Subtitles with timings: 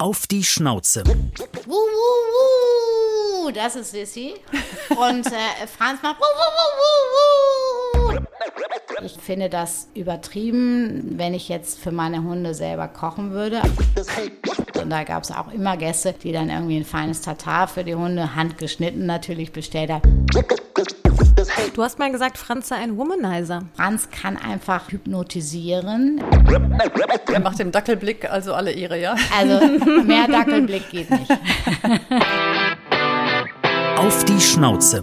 [0.00, 1.04] Auf die Schnauze.
[1.04, 3.50] Wuh, wuh, wuh.
[3.50, 4.32] Das ist Sissy.
[4.88, 9.04] Und äh, Franz macht wuh, wuh, wuh, wuh, wuh.
[9.04, 13.60] Ich finde das übertrieben, wenn ich jetzt für meine Hunde selber kochen würde.
[14.80, 17.94] Und da gab es auch immer Gäste, die dann irgendwie ein feines Tatar für die
[17.94, 20.26] Hunde, handgeschnitten natürlich, bestellt haben.
[21.74, 23.62] Du hast mal gesagt, Franz sei ein Womanizer.
[23.74, 26.22] Franz kann einfach hypnotisieren.
[27.32, 29.14] Er macht dem Dackelblick also alle Ehre, ja?
[29.38, 29.66] Also
[30.02, 31.30] mehr Dackelblick geht nicht.
[33.96, 35.02] Auf die Schnauze.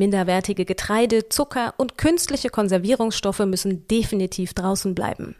[0.00, 5.36] minderwertige Getreide, Zucker und künstliche Konservierungsstoffe müssen definitiv draußen bleiben.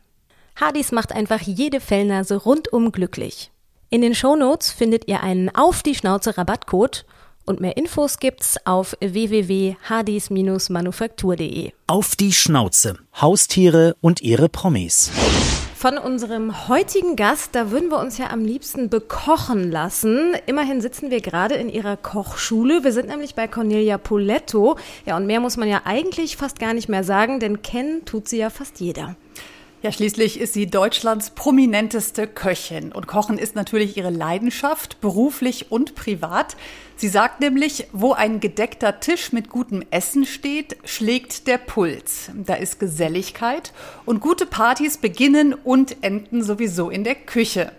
[0.54, 3.50] Hadis macht einfach jede Fellnase rundum glücklich.
[3.88, 7.04] In den Shownotes findet ihr einen Auf die Schnauze Rabattcode
[7.46, 11.72] und mehr Infos gibt's auf www.hadis-manufaktur.de.
[11.88, 12.96] Auf die Schnauze.
[13.20, 15.10] Haustiere und ihre Promis
[15.80, 20.34] von unserem heutigen Gast, da würden wir uns ja am liebsten bekochen lassen.
[20.44, 22.84] Immerhin sitzen wir gerade in ihrer Kochschule.
[22.84, 24.76] Wir sind nämlich bei Cornelia Poletto.
[25.06, 28.28] Ja, und mehr muss man ja eigentlich fast gar nicht mehr sagen, denn kennen tut
[28.28, 29.16] sie ja fast jeder.
[29.82, 32.92] Ja, schließlich ist sie Deutschlands prominenteste Köchin.
[32.92, 36.54] Und Kochen ist natürlich ihre Leidenschaft, beruflich und privat.
[36.96, 42.30] Sie sagt nämlich, wo ein gedeckter Tisch mit gutem Essen steht, schlägt der Puls.
[42.34, 43.72] Da ist Geselligkeit
[44.04, 47.72] und gute Partys beginnen und enden sowieso in der Küche.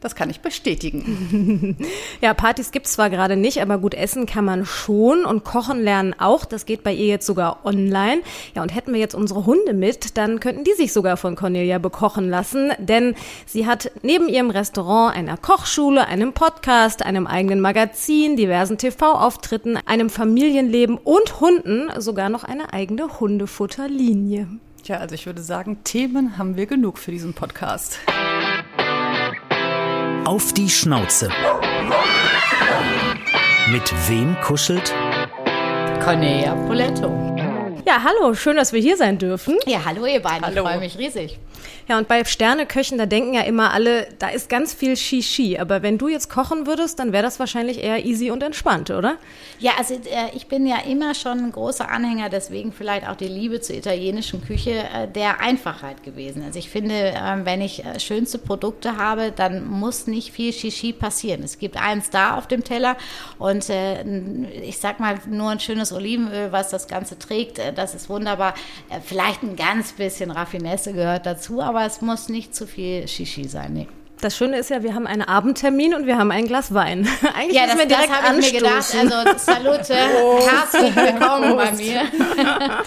[0.00, 1.76] Das kann ich bestätigen.
[2.22, 6.14] ja, Partys gibt's zwar gerade nicht, aber gut essen kann man schon und kochen lernen
[6.18, 6.46] auch.
[6.46, 8.22] Das geht bei ihr jetzt sogar online.
[8.54, 11.78] Ja, und hätten wir jetzt unsere Hunde mit, dann könnten die sich sogar von Cornelia
[11.78, 18.36] bekochen lassen, denn sie hat neben ihrem Restaurant, einer Kochschule, einem Podcast, einem eigenen Magazin,
[18.36, 24.48] diversen TV-Auftritten, einem Familienleben und Hunden sogar noch eine eigene Hundefutterlinie.
[24.82, 27.98] Tja, also ich würde sagen, Themen haben wir genug für diesen Podcast.
[30.30, 31.28] Auf die Schnauze.
[33.68, 34.94] Mit wem kuschelt?
[36.04, 37.39] Cornelia Poletto.
[37.86, 39.56] Ja, hallo, schön, dass wir hier sein dürfen.
[39.66, 40.62] Ja, hallo ihr beiden, hallo.
[40.62, 41.38] ich freue mich riesig.
[41.88, 45.58] Ja, und bei Sterneköchen, da denken ja immer alle, da ist ganz viel Shishi.
[45.58, 49.16] Aber wenn du jetzt kochen würdest, dann wäre das wahrscheinlich eher easy und entspannt, oder?
[49.58, 53.26] Ja, also äh, ich bin ja immer schon ein großer Anhänger, deswegen vielleicht auch die
[53.26, 56.44] Liebe zur italienischen Küche, äh, der Einfachheit gewesen.
[56.44, 60.92] Also ich finde, äh, wenn ich äh, schönste Produkte habe, dann muss nicht viel Shishi
[60.92, 61.42] passieren.
[61.42, 62.96] Es gibt einen Star auf dem Teller
[63.38, 64.02] und äh,
[64.62, 68.54] ich sag mal, nur ein schönes Olivenöl, was das Ganze trägt, äh, das ist wunderbar.
[69.04, 73.48] vielleicht ein ganz bisschen Raffinesse gehört dazu, aber aber es muss nicht zu viel Shishi
[73.48, 73.72] sein.
[73.72, 73.88] Nee.
[74.20, 77.08] Das Schöne ist ja, wir haben einen Abendtermin und wir haben ein Glas Wein.
[77.34, 78.94] Eigentlich ja, das, wir direkt das habe ich mir gedacht.
[78.94, 80.38] Also Salute, oh.
[80.46, 82.02] herzlich willkommen bei mir.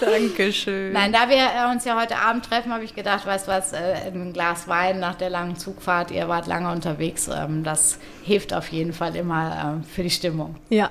[0.00, 0.92] Dankeschön.
[0.92, 3.72] Nein, da wir äh, uns ja heute Abend treffen, habe ich gedacht, weißt du was,
[3.72, 8.54] äh, ein Glas Wein nach der langen Zugfahrt, ihr wart lange unterwegs, ähm, das hilft
[8.54, 10.54] auf jeden Fall immer ähm, für die Stimmung.
[10.68, 10.90] Ja.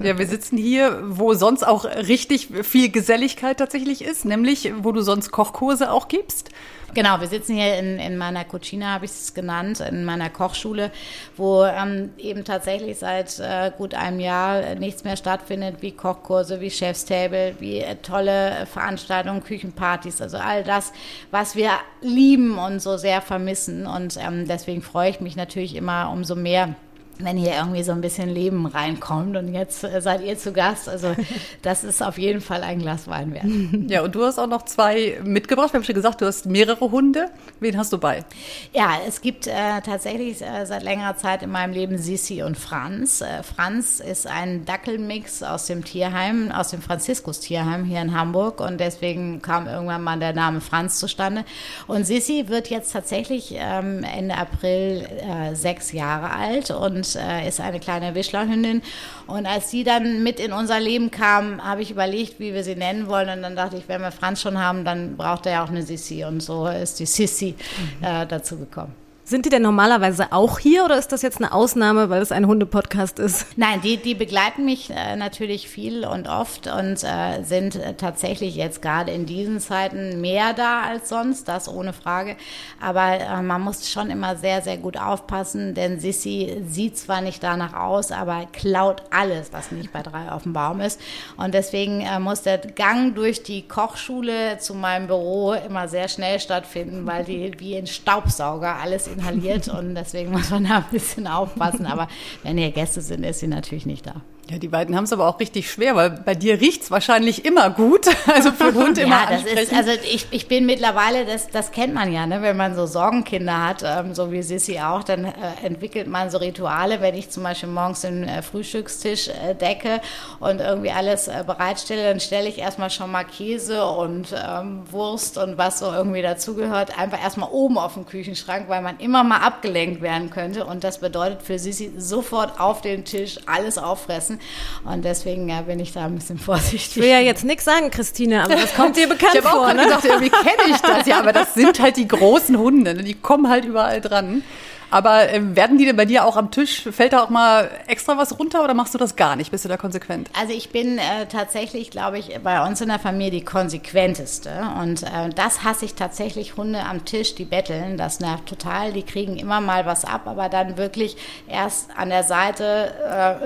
[0.00, 5.02] ja, wir sitzen hier, wo sonst auch richtig viel Geselligkeit tatsächlich ist, nämlich wo du
[5.02, 6.50] sonst Kochkurse auch gibst.
[6.94, 10.92] Genau, wir sitzen hier in, in meiner Cucina, habe ich es genannt, in meiner Kochschule,
[11.36, 16.70] wo ähm, eben tatsächlich seit äh, gut einem Jahr nichts mehr stattfindet, wie Kochkurse, wie
[16.70, 20.92] Chefstable, wie äh, tolle Veranstaltungen, Küchenpartys, also all das,
[21.32, 21.70] was wir
[22.00, 23.88] lieben und so sehr vermissen.
[23.88, 26.76] Und ähm, deswegen freue ich mich natürlich immer umso mehr,
[27.18, 29.36] wenn hier irgendwie so ein bisschen Leben reinkommt.
[29.36, 30.88] Und jetzt äh, seid ihr zu Gast.
[30.88, 31.14] Also
[31.62, 33.44] das ist auf jeden Fall ein Glas Wein wert.
[33.90, 35.72] Ja, und du hast auch noch zwei mitgebracht.
[35.72, 37.30] Wir haben schon gesagt, du hast mehrere Hunde.
[37.60, 38.24] Wen hast du bei?
[38.72, 43.20] Ja, es gibt äh, tatsächlich äh, seit längerer Zeit in meinem Leben Sissi und Franz.
[43.20, 48.60] Äh, Franz ist ein Dackelmix aus dem Tierheim, aus dem Franziskus Tierheim hier in Hamburg.
[48.60, 51.44] Und deswegen kam irgendwann mal der Name Franz zustande.
[51.86, 57.48] Und Sissi wird jetzt tatsächlich ähm, Ende April äh, sechs Jahre alt und und äh,
[57.48, 58.82] ist eine kleine Wischlerhündin.
[59.26, 62.76] Und als die dann mit in unser Leben kam, habe ich überlegt, wie wir sie
[62.76, 63.28] nennen wollen.
[63.28, 65.82] Und dann dachte ich, wenn wir Franz schon haben, dann braucht er ja auch eine
[65.82, 66.24] Sissi.
[66.24, 67.54] Und so ist die Sissi
[68.00, 69.03] äh, dazu gekommen.
[69.26, 72.46] Sind die denn normalerweise auch hier oder ist das jetzt eine Ausnahme, weil es ein
[72.46, 73.46] Hundepodcast ist?
[73.56, 78.54] Nein, die, die begleiten mich äh, natürlich viel und oft und äh, sind äh, tatsächlich
[78.54, 82.36] jetzt gerade in diesen Zeiten mehr da als sonst, das ohne Frage.
[82.82, 87.72] Aber man muss schon immer sehr, sehr gut aufpassen, denn Sissi sieht zwar nicht danach
[87.72, 91.00] aus, aber klaut alles, was nicht bei drei auf dem Baum ist.
[91.38, 97.06] Und deswegen muss der Gang durch die Kochschule zu meinem Büro immer sehr schnell stattfinden,
[97.06, 101.86] weil die wie ein Staubsauger alles inhaliert und deswegen muss man da ein bisschen aufpassen.
[101.86, 102.08] Aber
[102.42, 104.22] wenn hier Gäste sind, ist sie natürlich nicht da.
[104.50, 107.44] Ja, die beiden haben es aber auch richtig schwer, weil bei dir riecht es wahrscheinlich
[107.44, 108.06] immer gut.
[108.26, 111.94] Also für Hund immer Ja, das ist, also ich, ich bin mittlerweile, das, das kennt
[111.94, 112.42] man ja, ne?
[112.42, 115.32] wenn man so Sorgenkinder hat, ähm, so wie Sissi auch, dann äh,
[115.62, 120.00] entwickelt man so Rituale, wenn ich zum Beispiel morgens den äh, Frühstückstisch äh, decke
[120.40, 125.38] und irgendwie alles äh, bereitstelle, dann stelle ich erstmal schon mal Käse und ähm, Wurst
[125.38, 129.38] und was so irgendwie dazugehört, einfach erstmal oben auf dem Küchenschrank, weil man immer mal
[129.38, 134.88] abgelenkt werden könnte und das bedeutet für Sissi sofort auf den Tisch alles auffressen lassen.
[134.92, 136.96] Und deswegen ja, bin ich da ein bisschen vorsichtig.
[136.96, 139.50] Ich will ja jetzt nichts sagen, Christine, aber das kommt dir bekannt ich vor.
[139.50, 139.84] Ich habe auch ne?
[139.84, 141.06] gedacht, irgendwie kenne ich das.
[141.06, 142.94] Ja, aber das sind halt die großen Hunde.
[142.94, 143.02] Ne?
[143.02, 144.42] Die kommen halt überall dran.
[144.90, 148.16] Aber äh, werden die denn bei dir auch am Tisch, fällt da auch mal extra
[148.16, 149.50] was runter oder machst du das gar nicht?
[149.50, 150.30] Bist du da konsequent?
[150.38, 154.50] Also ich bin äh, tatsächlich, glaube ich, bei uns in der Familie die konsequenteste.
[154.80, 157.96] Und äh, das hasse ich tatsächlich, Hunde am Tisch, die betteln.
[157.96, 158.92] Das nervt total.
[158.92, 161.16] Die kriegen immer mal was ab, aber dann wirklich
[161.48, 162.94] erst an der Seite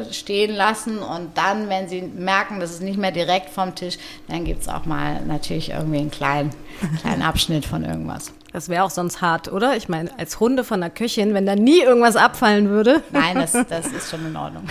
[0.08, 3.98] äh, stehen lassen und dann, wenn sie merken, das ist nicht mehr direkt vom Tisch,
[4.28, 6.50] dann gibt es auch mal natürlich irgendwie einen kleinen,
[7.00, 8.32] kleinen Abschnitt von irgendwas.
[8.52, 9.76] Das wäre auch sonst hart, oder?
[9.76, 13.02] Ich meine, als Hunde von der Köchin, wenn da nie irgendwas abfallen würde.
[13.10, 14.64] Nein, das, das ist schon in Ordnung.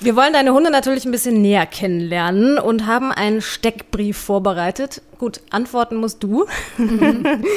[0.00, 5.02] Wir wollen deine Hunde natürlich ein bisschen näher kennenlernen und haben einen Steckbrief vorbereitet.
[5.18, 6.46] Gut, antworten musst du.
[6.78, 7.44] Mhm.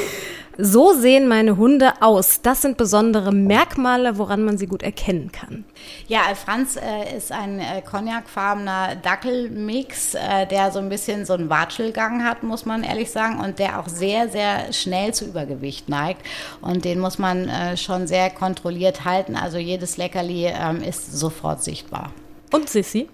[0.60, 2.42] So sehen meine Hunde aus.
[2.42, 5.64] Das sind besondere Merkmale, woran man sie gut erkennen kann.
[6.08, 11.48] Ja, Franz äh, ist ein äh, cognacfarbener Dackelmix, äh, der so ein bisschen so einen
[11.48, 16.22] Watschelgang hat, muss man ehrlich sagen, und der auch sehr, sehr schnell zu Übergewicht neigt.
[16.60, 19.36] Und den muss man äh, schon sehr kontrolliert halten.
[19.36, 22.10] Also jedes Leckerli ähm, ist sofort sichtbar.
[22.50, 23.08] Und Sissi?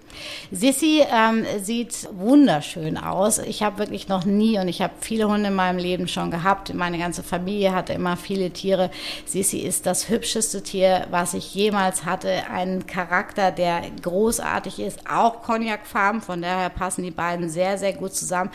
[0.50, 3.38] Sissi ähm, sieht wunderschön aus.
[3.38, 6.72] Ich habe wirklich noch nie und ich habe viele Hunde in meinem Leben schon gehabt.
[6.74, 8.90] Meine ganze Familie hatte immer viele Tiere.
[9.26, 12.44] Sissi ist das hübscheste Tier, was ich jemals hatte.
[12.52, 16.20] Ein Charakter, der großartig ist, auch Cognacfarben.
[16.20, 18.50] Von daher passen die beiden sehr, sehr gut zusammen.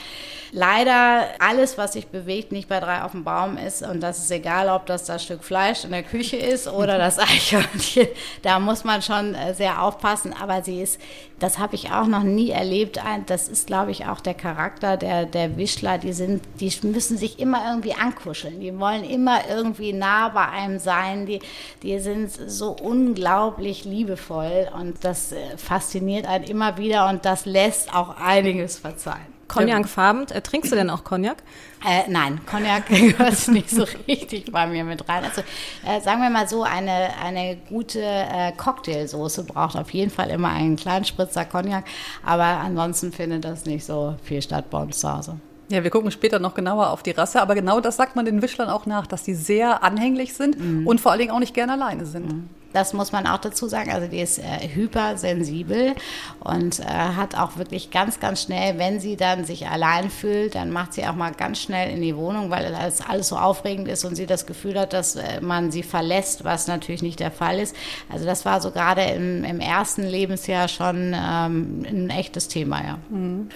[0.52, 3.84] Leider alles, was sich bewegt, nicht bei drei auf dem Baum ist.
[3.84, 7.20] Und das ist egal, ob das das Stück Fleisch in der Küche ist oder das
[7.20, 8.08] Eichhörnchen.
[8.42, 10.34] Da muss man schon äh, sehr aufpassen.
[10.40, 11.00] Aber sie ist
[11.40, 13.00] das habe ich auch noch nie erlebt.
[13.26, 15.98] Das ist, glaube ich, auch der Charakter der, der Wischler.
[15.98, 18.60] Die, sind, die müssen sich immer irgendwie ankuscheln.
[18.60, 21.26] Die wollen immer irgendwie nah bei einem sein.
[21.26, 21.40] Die,
[21.82, 27.96] die sind so unglaublich liebevoll und das äh, fasziniert einen immer wieder und das lässt
[27.96, 29.29] auch einiges verzeihen.
[29.50, 30.28] Cognac-farben.
[30.30, 31.38] Äh, trinkst du denn auch Cognac?
[31.86, 35.26] Äh, nein, Cognac gehört nicht so richtig bei mir mit rein.
[35.26, 35.42] Also
[35.86, 40.50] äh, sagen wir mal so, eine, eine gute äh, Cocktailsoße braucht auf jeden Fall immer
[40.50, 41.86] einen kleinen Spritzer Cognac,
[42.26, 45.40] aber ansonsten findet das nicht so viel statt bei uns zu Hause.
[45.70, 48.42] Ja, wir gucken später noch genauer auf die Rasse, aber genau das sagt man den
[48.42, 50.88] Wischlern auch nach, dass die sehr anhänglich sind mhm.
[50.88, 52.28] und vor allen Dingen auch nicht gerne alleine sind.
[52.28, 52.50] Mhm.
[52.74, 53.92] Das muss man auch dazu sagen.
[53.92, 55.96] Also die ist äh, hypersensibel
[56.40, 60.72] und äh, hat auch wirklich ganz, ganz schnell, wenn sie dann sich allein fühlt, dann
[60.72, 64.06] macht sie auch mal ganz schnell in die Wohnung, weil das alles so aufregend ist
[64.06, 67.60] und sie das Gefühl hat, dass äh, man sie verlässt, was natürlich nicht der Fall
[67.60, 67.76] ist.
[68.08, 73.00] Also das war so gerade im, im ersten Lebensjahr schon ähm, ein echtes Thema, ja.
[73.10, 73.50] Mhm.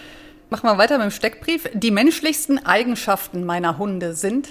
[0.53, 1.67] Machen wir weiter mit dem Steckbrief.
[1.73, 4.49] Die menschlichsten Eigenschaften meiner Hunde sind?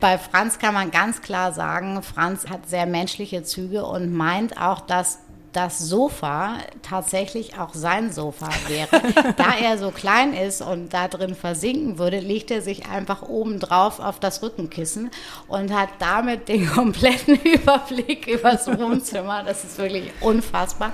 [0.00, 4.80] Bei Franz kann man ganz klar sagen, Franz hat sehr menschliche Züge und meint auch
[4.80, 5.18] das
[5.54, 8.88] das Sofa tatsächlich auch sein Sofa wäre.
[9.36, 13.60] da er so klein ist und da drin versinken würde, legt er sich einfach oben
[13.60, 15.10] drauf auf das Rückenkissen
[15.46, 19.44] und hat damit den kompletten Überblick über das Wohnzimmer.
[19.44, 20.92] Das ist wirklich unfassbar.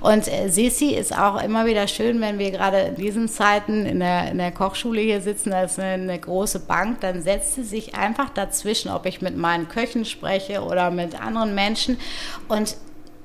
[0.00, 4.00] Und äh, Sissi ist auch immer wieder schön, wenn wir gerade in diesen Zeiten in
[4.00, 7.64] der, in der Kochschule hier sitzen, da ist eine, eine große Bank, dann setzt sie
[7.64, 11.98] sich einfach dazwischen, ob ich mit meinen Köchen spreche oder mit anderen Menschen
[12.48, 12.76] und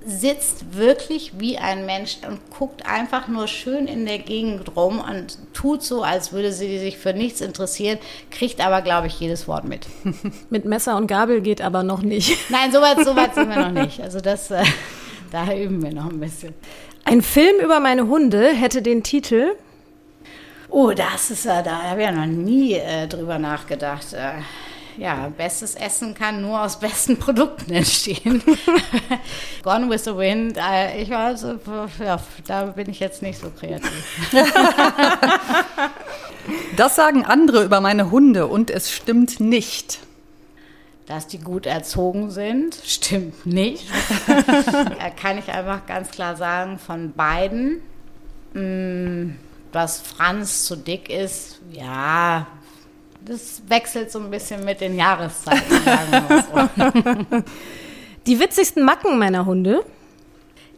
[0.05, 5.37] sitzt wirklich wie ein Mensch und guckt einfach nur schön in der Gegend rum und
[5.53, 7.97] tut so, als würde sie sich für nichts interessieren,
[8.31, 9.87] kriegt aber, glaube ich, jedes Wort mit.
[10.49, 12.37] mit Messer und Gabel geht aber noch nicht.
[12.49, 14.01] Nein, soweit so weit sind wir noch nicht.
[14.01, 14.63] Also das, äh,
[15.31, 16.53] da üben wir noch ein bisschen.
[17.05, 19.51] Ein Film über meine Hunde hätte den Titel.
[20.69, 24.13] Oh, das ist ja, da habe ich ja noch nie äh, drüber nachgedacht.
[24.13, 24.41] Äh,
[24.97, 28.41] ja, bestes Essen kann nur aus besten Produkten entstehen.
[29.63, 31.59] Gone with the Wind, äh, ich war so,
[31.99, 33.91] ja, da bin ich jetzt nicht so kreativ.
[36.77, 39.99] das sagen andere über meine Hunde und es stimmt nicht.
[41.05, 43.85] Dass die gut erzogen sind, stimmt nicht.
[45.21, 47.81] Kann ich einfach ganz klar sagen, von beiden.
[48.53, 49.35] Mm,
[49.73, 52.47] dass Franz zu dick ist, ja,
[53.25, 55.63] das wechselt so ein bisschen mit den Jahreszeiten.
[56.51, 57.43] So.
[58.27, 59.83] Die witzigsten Macken meiner Hunde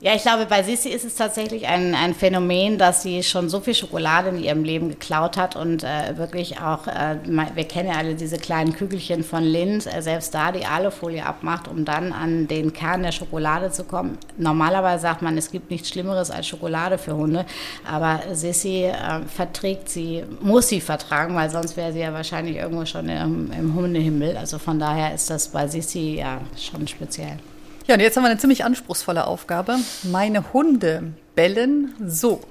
[0.06, 3.60] ja, ich glaube, bei Sissi ist es tatsächlich ein, ein Phänomen, dass sie schon so
[3.60, 7.96] viel Schokolade in ihrem Leben geklaut hat und äh, wirklich auch, äh, wir kennen ja
[7.96, 12.48] alle diese kleinen Kügelchen von Lind, äh, selbst da die Alufolie abmacht, um dann an
[12.48, 14.20] den Kern der Schokolade zu kommen.
[14.38, 17.44] Normalerweise sagt man, es gibt nichts Schlimmeres als Schokolade für Hunde,
[17.92, 22.86] aber Sissi äh, verträgt sie, muss sie vertragen, weil sonst wäre sie ja wahrscheinlich irgendwo
[22.86, 24.38] schon im, im Hundehimmel.
[24.38, 27.40] Also von daher ist das bei Sissi ja schon speziell.
[27.88, 29.78] Ja, und jetzt haben wir eine ziemlich anspruchsvolle Aufgabe.
[30.04, 32.42] Meine Hunde bellen so.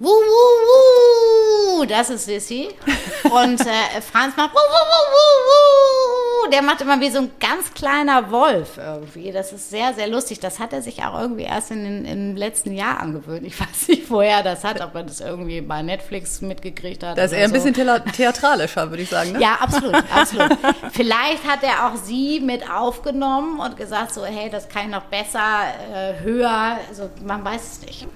[0.00, 2.68] Wuh, wuh, wuh, das ist Sissy.
[3.24, 5.61] Und äh, Franz macht wuh, wuh, wuh, wuh, wuh.
[6.52, 9.32] Der macht immer wie so ein ganz kleiner Wolf irgendwie.
[9.32, 10.38] Das ist sehr, sehr lustig.
[10.38, 13.46] Das hat er sich auch irgendwie erst in, in, im letzten Jahr angewöhnt.
[13.46, 17.16] Ich weiß nicht, woher er das hat, ob er das irgendwie bei Netflix mitgekriegt hat.
[17.16, 17.54] Das ist eher so.
[17.54, 19.32] ein bisschen theatralischer, würde ich sagen.
[19.32, 19.40] Ne?
[19.40, 20.58] Ja, absolut, absolut.
[20.92, 25.04] Vielleicht hat er auch sie mit aufgenommen und gesagt so, hey, das kann ich noch
[25.04, 26.78] besser, äh, höher.
[26.88, 28.06] Also man weiß es nicht.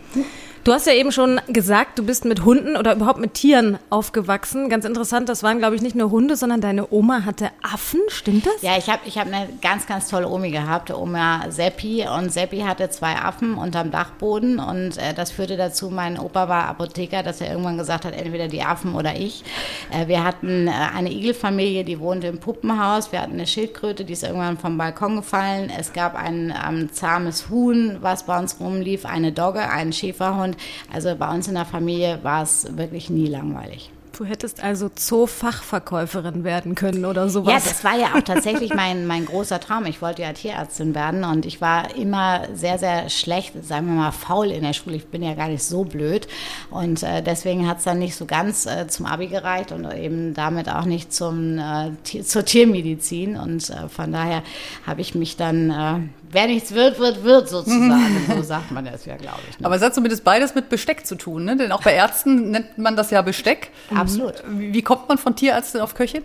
[0.66, 4.68] Du hast ja eben schon gesagt, du bist mit Hunden oder überhaupt mit Tieren aufgewachsen.
[4.68, 8.46] Ganz interessant, das waren, glaube ich, nicht nur Hunde, sondern deine Oma hatte Affen, stimmt
[8.46, 8.62] das?
[8.62, 12.04] Ja, ich habe ich hab eine ganz, ganz tolle Omi gehabt, Oma Seppi.
[12.08, 14.58] Und Seppi hatte zwei Affen unterm Dachboden.
[14.58, 18.48] Und äh, das führte dazu, mein Opa war Apotheker, dass er irgendwann gesagt hat, entweder
[18.48, 19.44] die Affen oder ich.
[19.92, 23.12] Äh, wir hatten äh, eine Igelfamilie, die wohnte im Puppenhaus.
[23.12, 25.70] Wir hatten eine Schildkröte, die ist irgendwann vom Balkon gefallen.
[25.78, 30.55] Es gab ein ähm, zahmes Huhn, was bei uns rumlief, eine Dogge, einen Schäferhund
[30.92, 33.90] also bei uns in der Familie war es wirklich nie langweilig.
[34.16, 37.52] Du hättest also Zoofachverkäuferin werden können oder sowas.
[37.52, 39.84] Ja, das war ja auch tatsächlich mein, mein großer Traum.
[39.84, 44.12] Ich wollte ja Tierärztin werden und ich war immer sehr, sehr schlecht, sagen wir mal
[44.12, 44.96] faul in der Schule.
[44.96, 46.28] Ich bin ja gar nicht so blöd
[46.70, 50.32] und äh, deswegen hat es dann nicht so ganz äh, zum Abi gereicht und eben
[50.32, 54.42] damit auch nicht zum, äh, zur Tiermedizin und äh, von daher
[54.86, 58.26] habe ich mich dann äh, wer nichts wird, wird, wird sozusagen.
[58.36, 59.58] so sagt man das ja, glaube ich.
[59.58, 59.66] Ne?
[59.66, 61.56] Aber es hat zumindest beides mit Besteck zu tun, ne?
[61.56, 63.70] Denn auch bei Ärzten nennt man das ja Besteck.
[63.94, 64.42] Absolut.
[64.48, 66.22] Wie kommt man von Tierärztin auf Köchin?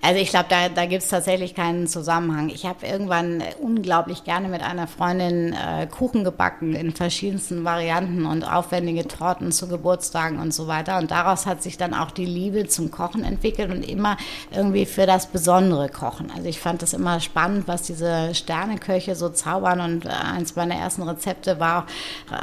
[0.00, 2.50] Also ich glaube, da, da gibt es tatsächlich keinen Zusammenhang.
[2.50, 8.44] Ich habe irgendwann unglaublich gerne mit einer Freundin äh, Kuchen gebacken in verschiedensten Varianten und
[8.44, 10.98] aufwendige Torten zu Geburtstagen und so weiter.
[10.98, 14.16] Und daraus hat sich dann auch die Liebe zum Kochen entwickelt und immer
[14.52, 16.30] irgendwie für das besondere Kochen.
[16.30, 19.80] Also ich fand das immer spannend, was diese Sterneköche so zaubern.
[19.80, 21.86] Und äh, eins meiner ersten Rezepte war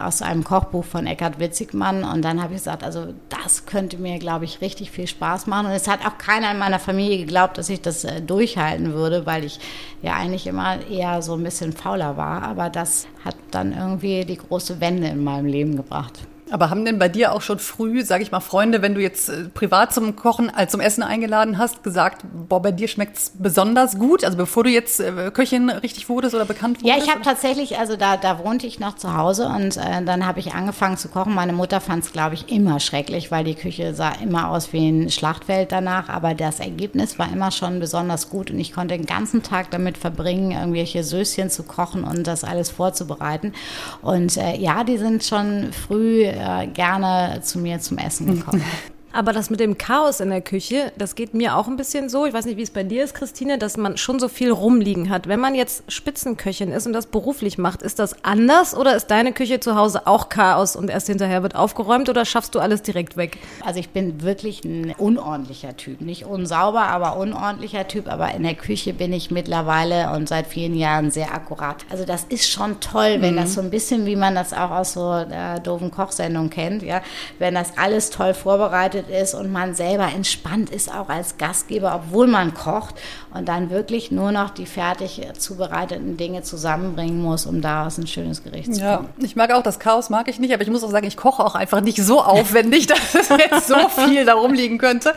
[0.01, 2.03] aus einem Kochbuch von Eckhard Witzigmann.
[2.03, 5.67] Und dann habe ich gesagt, also das könnte mir, glaube ich, richtig viel Spaß machen.
[5.67, 9.25] Und es hat auch keiner in meiner Familie geglaubt, dass ich das äh, durchhalten würde,
[9.25, 9.59] weil ich
[10.01, 12.43] ja eigentlich immer eher so ein bisschen fauler war.
[12.43, 16.27] Aber das hat dann irgendwie die große Wende in meinem Leben gebracht.
[16.51, 19.29] Aber haben denn bei dir auch schon früh, sage ich mal, Freunde, wenn du jetzt
[19.29, 23.97] äh, privat zum Kochen, äh, zum Essen eingeladen hast, gesagt, boah, bei dir schmeckt's besonders
[23.97, 24.23] gut?
[24.23, 26.97] Also bevor du jetzt äh, Köchin richtig wurdest oder bekannt wurdest?
[26.97, 30.39] Ja, ich habe tatsächlich, also da, da wohnte ich noch zu Hause und dann habe
[30.39, 31.33] ich angefangen zu kochen.
[31.33, 34.87] Meine Mutter fand es, glaube ich, immer schrecklich, weil die Küche sah immer aus wie
[34.89, 36.09] ein Schlachtfeld danach.
[36.09, 39.97] Aber das Ergebnis war immer schon besonders gut und ich konnte den ganzen Tag damit
[39.97, 43.53] verbringen, irgendwelche Söschen zu kochen und das alles vorzubereiten.
[44.01, 48.63] Und ja, die sind schon früh äh, gerne zu mir zum Essen gekommen.
[49.15, 52.25] Aber das mit dem Chaos in der Küche, das geht mir auch ein bisschen so.
[52.25, 55.09] Ich weiß nicht, wie es bei dir ist, Christine, dass man schon so viel rumliegen
[55.09, 55.29] hat.
[55.29, 59.31] Wenn man jetzt Spitzenköchin ist und das beruflich macht, ist das anders oder ist deine
[59.31, 63.15] Küche zu Hause auch Chaos und erst hinterher wird aufgeräumt oder schaffst du alles direkt
[63.15, 63.37] weg?
[63.63, 66.01] Also ich bin wirklich ein unordentlicher Typ.
[66.01, 68.09] Nicht unsauber, aber unordentlicher Typ.
[68.09, 71.85] Aber in der Küche bin ich mittlerweile und seit vielen Jahren sehr akkurat.
[71.89, 73.39] Also das ist schon toll, wenn mhm.
[73.39, 77.01] das so ein bisschen, wie man das auch aus so äh, doofen Kochsendungen kennt, ja,
[77.39, 82.27] wenn das alles toll vorbereitet ist und man selber entspannt ist, auch als Gastgeber, obwohl
[82.27, 82.95] man kocht
[83.33, 88.43] und dann wirklich nur noch die fertig zubereiteten Dinge zusammenbringen muss, um daraus ein schönes
[88.43, 90.91] Gericht zu ja, Ich mag auch das Chaos, mag ich nicht, aber ich muss auch
[90.91, 94.77] sagen, ich koche auch einfach nicht so aufwendig, dass es jetzt so viel da rumliegen
[94.77, 95.13] könnte.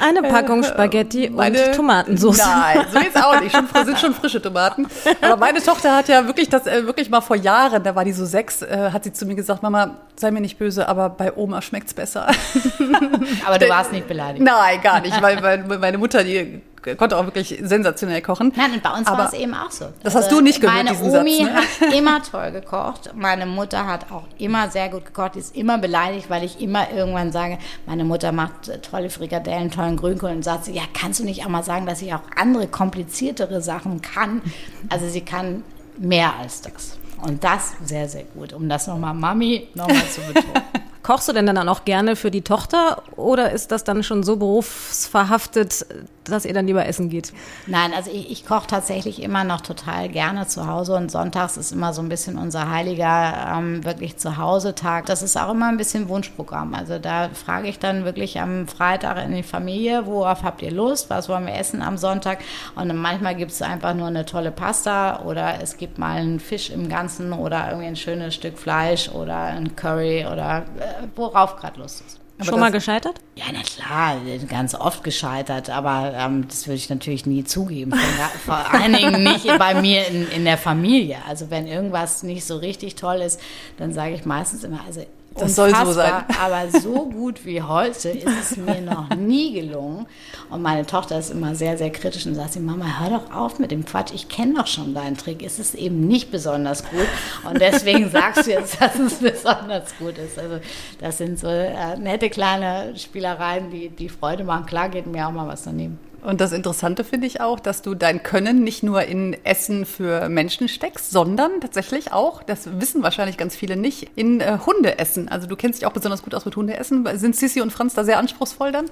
[0.00, 2.38] Eine Packung äh, Spaghetti meine, und Tomatensauce.
[2.38, 3.54] Nein, so jetzt auch nicht.
[3.54, 4.86] Schon, sind schon frische Tomaten.
[5.20, 8.12] Aber meine Tochter hat ja wirklich das äh, wirklich mal vor Jahren, da war die
[8.12, 11.36] so sechs, äh, hat sie zu mir gesagt, Mama, sei mir nicht böse, aber bei
[11.36, 12.28] Oma schmeckt's besser.
[13.46, 14.44] aber du warst nicht beleidigt.
[14.44, 16.62] Nein, gar nicht, weil, meine Mutter, die
[16.96, 18.52] konnte auch wirklich sensationell kochen.
[18.56, 19.86] Nein, und bei uns war es eben auch so.
[20.02, 21.88] Das also hast du nicht gehört, Meine Omi Satz, ne?
[21.88, 23.10] hat immer toll gekocht.
[23.14, 25.34] Meine Mutter hat auch immer sehr gut gekocht.
[25.34, 29.96] Die ist immer beleidigt, weil ich immer irgendwann sage, meine Mutter macht tolle Frikadellen, tollen
[29.96, 32.66] Grünkohl und sagt sie, ja, kannst du nicht auch mal sagen, dass ich auch andere
[32.66, 34.40] kompliziertere Sachen kann?
[34.88, 35.62] Also sie kann
[35.98, 36.98] mehr als das.
[37.22, 40.62] Und das sehr, sehr gut, um das nochmal Mami nochmal zu betonen.
[41.02, 44.36] Kochst du denn dann auch gerne für die Tochter oder ist das dann schon so
[44.36, 45.86] berufsverhaftet,
[46.30, 47.32] dass ihr dann lieber essen geht?
[47.66, 51.72] Nein, also ich, ich koche tatsächlich immer noch total gerne zu Hause und sonntags ist
[51.72, 55.06] immer so ein bisschen unser heiliger ähm, wirklich Zuhause-Tag.
[55.06, 56.74] Das ist auch immer ein bisschen Wunschprogramm.
[56.74, 61.10] Also da frage ich dann wirklich am Freitag in die Familie, worauf habt ihr Lust,
[61.10, 62.38] was wollen wir essen am Sonntag?
[62.74, 66.70] Und manchmal gibt es einfach nur eine tolle Pasta oder es gibt mal einen Fisch
[66.70, 71.80] im Ganzen oder irgendwie ein schönes Stück Fleisch oder ein Curry oder äh, worauf gerade
[71.80, 72.20] Lust ist.
[72.40, 73.20] Aber Schon mal gescheitert?
[73.36, 74.16] Ja, na klar,
[74.48, 77.92] ganz oft gescheitert, aber ähm, das würde ich natürlich nie zugeben.
[77.92, 81.18] Vor, vor allen Dingen nicht bei mir in, in der Familie.
[81.28, 83.40] Also wenn irgendwas nicht so richtig toll ist,
[83.76, 86.24] dann sage ich meistens immer, also das soll so sein.
[86.40, 90.06] Aber so gut wie heute ist es mir noch nie gelungen.
[90.50, 93.58] Und meine Tochter ist immer sehr, sehr kritisch und sagt sie, Mama, hör doch auf
[93.58, 94.12] mit dem Quatsch.
[94.12, 95.42] Ich kenne doch schon deinen Trick.
[95.42, 97.06] Es ist eben nicht besonders gut.
[97.48, 100.38] Und deswegen sagst du jetzt, dass es besonders gut ist.
[100.38, 100.58] Also
[101.00, 104.66] das sind so äh, nette kleine Spielereien, die, die Freude machen.
[104.66, 105.98] Klar geht mir auch mal was daneben.
[106.22, 110.28] Und das Interessante finde ich auch, dass du dein Können nicht nur in Essen für
[110.28, 115.28] Menschen steckst, sondern tatsächlich auch, das wissen wahrscheinlich ganz viele nicht, in äh, Hundeessen.
[115.28, 117.06] Also du kennst dich auch besonders gut aus mit Hundeessen.
[117.18, 118.86] Sind Sissi und Franz da sehr anspruchsvoll dann?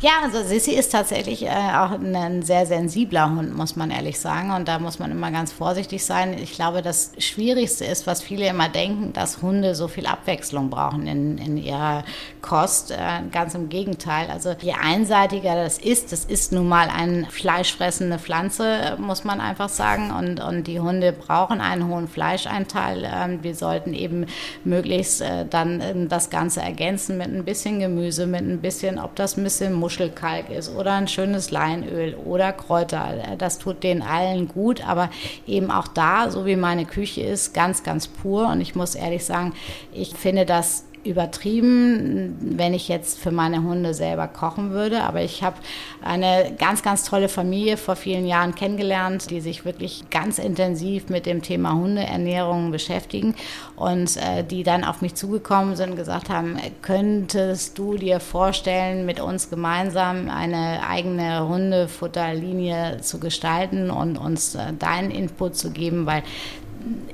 [0.00, 4.50] Ja, also Sissi ist tatsächlich äh, auch ein sehr sensibler Hund, muss man ehrlich sagen.
[4.50, 6.34] Und da muss man immer ganz vorsichtig sein.
[6.34, 11.06] Ich glaube, das Schwierigste ist, was viele immer denken, dass Hunde so viel Abwechslung brauchen
[11.06, 12.04] in, in ihrer
[12.42, 12.90] Kost.
[12.90, 12.96] Äh,
[13.32, 14.28] ganz im Gegenteil.
[14.30, 19.40] Also je einseitiger das ist, das ist nun mal mal eine fleischfressende Pflanze, muss man
[19.40, 20.10] einfach sagen.
[20.10, 23.08] Und, und die Hunde brauchen einen hohen Fleischeinteil.
[23.08, 24.26] Ähm, wir sollten eben
[24.64, 29.14] möglichst äh, dann ähm, das Ganze ergänzen mit ein bisschen Gemüse, mit ein bisschen, ob
[29.14, 33.18] das ein bisschen Muschelkalk ist oder ein schönes Leinöl oder Kräuter.
[33.22, 35.10] Äh, das tut denen allen gut, aber
[35.46, 38.48] eben auch da, so wie meine Küche ist, ganz, ganz pur.
[38.48, 39.52] Und ich muss ehrlich sagen,
[39.92, 45.02] ich finde das übertrieben, wenn ich jetzt für meine Hunde selber kochen würde.
[45.02, 45.56] Aber ich habe
[46.02, 51.26] eine ganz, ganz tolle Familie vor vielen Jahren kennengelernt, die sich wirklich ganz intensiv mit
[51.26, 53.34] dem Thema Hundeernährung beschäftigen
[53.76, 59.06] und äh, die dann auf mich zugekommen sind und gesagt haben, könntest du dir vorstellen,
[59.06, 66.06] mit uns gemeinsam eine eigene Hundefutterlinie zu gestalten und uns äh, deinen Input zu geben,
[66.06, 66.22] weil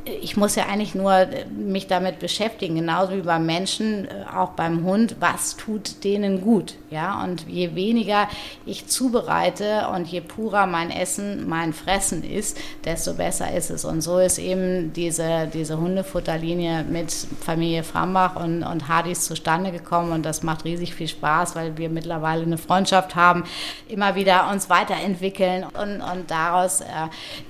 [0.05, 4.85] ich muss ja eigentlich nur mich damit beschäftigen, genauso wie beim Menschen, äh, auch beim
[4.85, 7.23] Hund, was tut denen gut, ja?
[7.23, 8.29] Und je weniger
[8.67, 13.85] ich zubereite und je purer mein Essen, mein Fressen ist, desto besser ist es.
[13.85, 20.13] Und so ist eben diese, diese Hundefutterlinie mit Familie Frambach und, und Hardys zustande gekommen
[20.13, 23.45] und das macht riesig viel Spaß, weil wir mittlerweile eine Freundschaft haben,
[23.89, 26.85] immer wieder uns weiterentwickeln und, und daraus äh,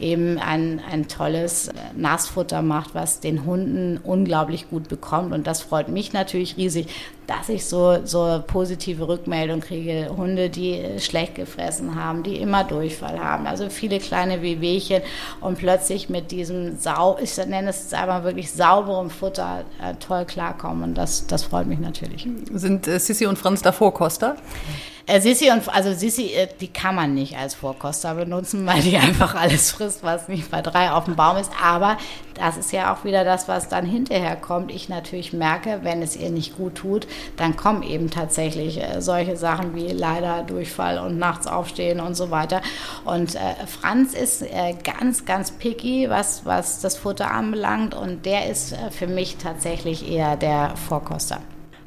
[0.01, 1.73] eben ein, ein tolles äh,
[2.11, 5.33] Nassfutter macht, was den Hunden unglaublich gut bekommt.
[5.33, 6.87] Und das freut mich natürlich riesig,
[7.29, 10.11] dass ich so, so positive Rückmeldungen kriege.
[10.17, 13.47] Hunde, die schlecht gefressen haben, die immer Durchfall haben.
[13.47, 15.03] Also viele kleine Wehwehchen
[15.41, 20.83] und plötzlich mit diesem sau, ich nenne es einmal wirklich sauberem Futter äh, toll klarkommen.
[20.83, 22.27] Und das, das freut mich natürlich.
[22.53, 24.37] Sind äh, Sissi und Franz davor Koster?
[25.11, 28.97] Äh, Sissi und also Sissi, äh, die kann man nicht als Vorkoster benutzen, weil die
[28.97, 31.51] einfach alles frisst, was nicht bei drei auf dem Baum ist.
[31.61, 31.99] Aber
[32.35, 34.71] das ist ja auch wieder das, was dann hinterher kommt.
[34.71, 39.37] Ich natürlich merke, wenn es ihr nicht gut tut, dann kommen eben tatsächlich äh, solche
[39.37, 42.63] Sachen wie leider Durchfall und nachts aufstehen und so weiter.
[43.05, 44.45] Und Franz ist
[44.85, 50.37] ganz, ganz picky, was, was das Futter anbelangt und der ist für mich tatsächlich eher
[50.37, 51.41] der Vorkoster.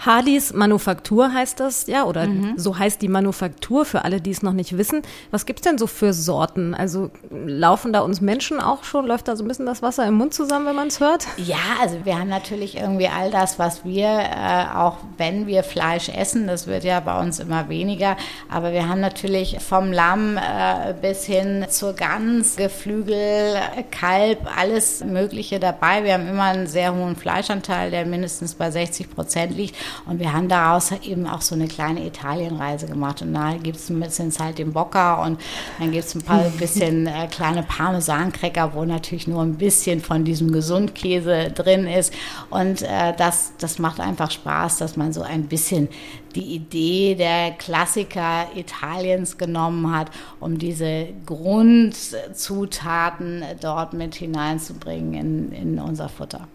[0.06, 2.58] Hardys Manufaktur heißt das, ja, oder mhm.
[2.58, 5.02] so heißt die Manufaktur für alle, die es noch nicht wissen.
[5.32, 6.74] Was gibt es denn so für Sorten?
[6.74, 10.16] Also laufen da uns Menschen auch schon, läuft da so ein bisschen das Wasser im
[10.16, 11.26] Mund zusammen, wenn man es hört?
[11.38, 16.10] Ja, also wir haben natürlich irgendwie all das, was wir, äh, auch wenn wir Fleisch
[16.10, 18.18] essen, das wird ja bei uns immer weniger,
[18.50, 23.56] aber wir haben natürlich vom Lamm äh, bis hin zur Gans, Geflügel,
[23.92, 26.04] Kalb, alles Mögliche dabei.
[26.04, 29.76] Wir haben immer einen sehr hohen Fleischanteil, der mindestens bei 60 Prozent liegt.
[30.06, 33.22] Und wir haben daraus eben auch so eine kleine Italienreise gemacht.
[33.22, 35.40] Und da gibt es ein bisschen Zeit im Bocca und
[35.80, 40.24] dann gibt es ein paar bisschen äh, kleine Parmesancracker, wo natürlich nur ein bisschen von
[40.24, 42.14] diesem Gesundkäse drin ist.
[42.50, 45.90] Und äh, das, das macht einfach Spaß, dass man so ein bisschen
[46.36, 55.78] die Idee der Klassiker Italiens genommen hat, um diese Grundzutaten dort mit hineinzubringen in, in
[55.80, 56.48] unser Futter.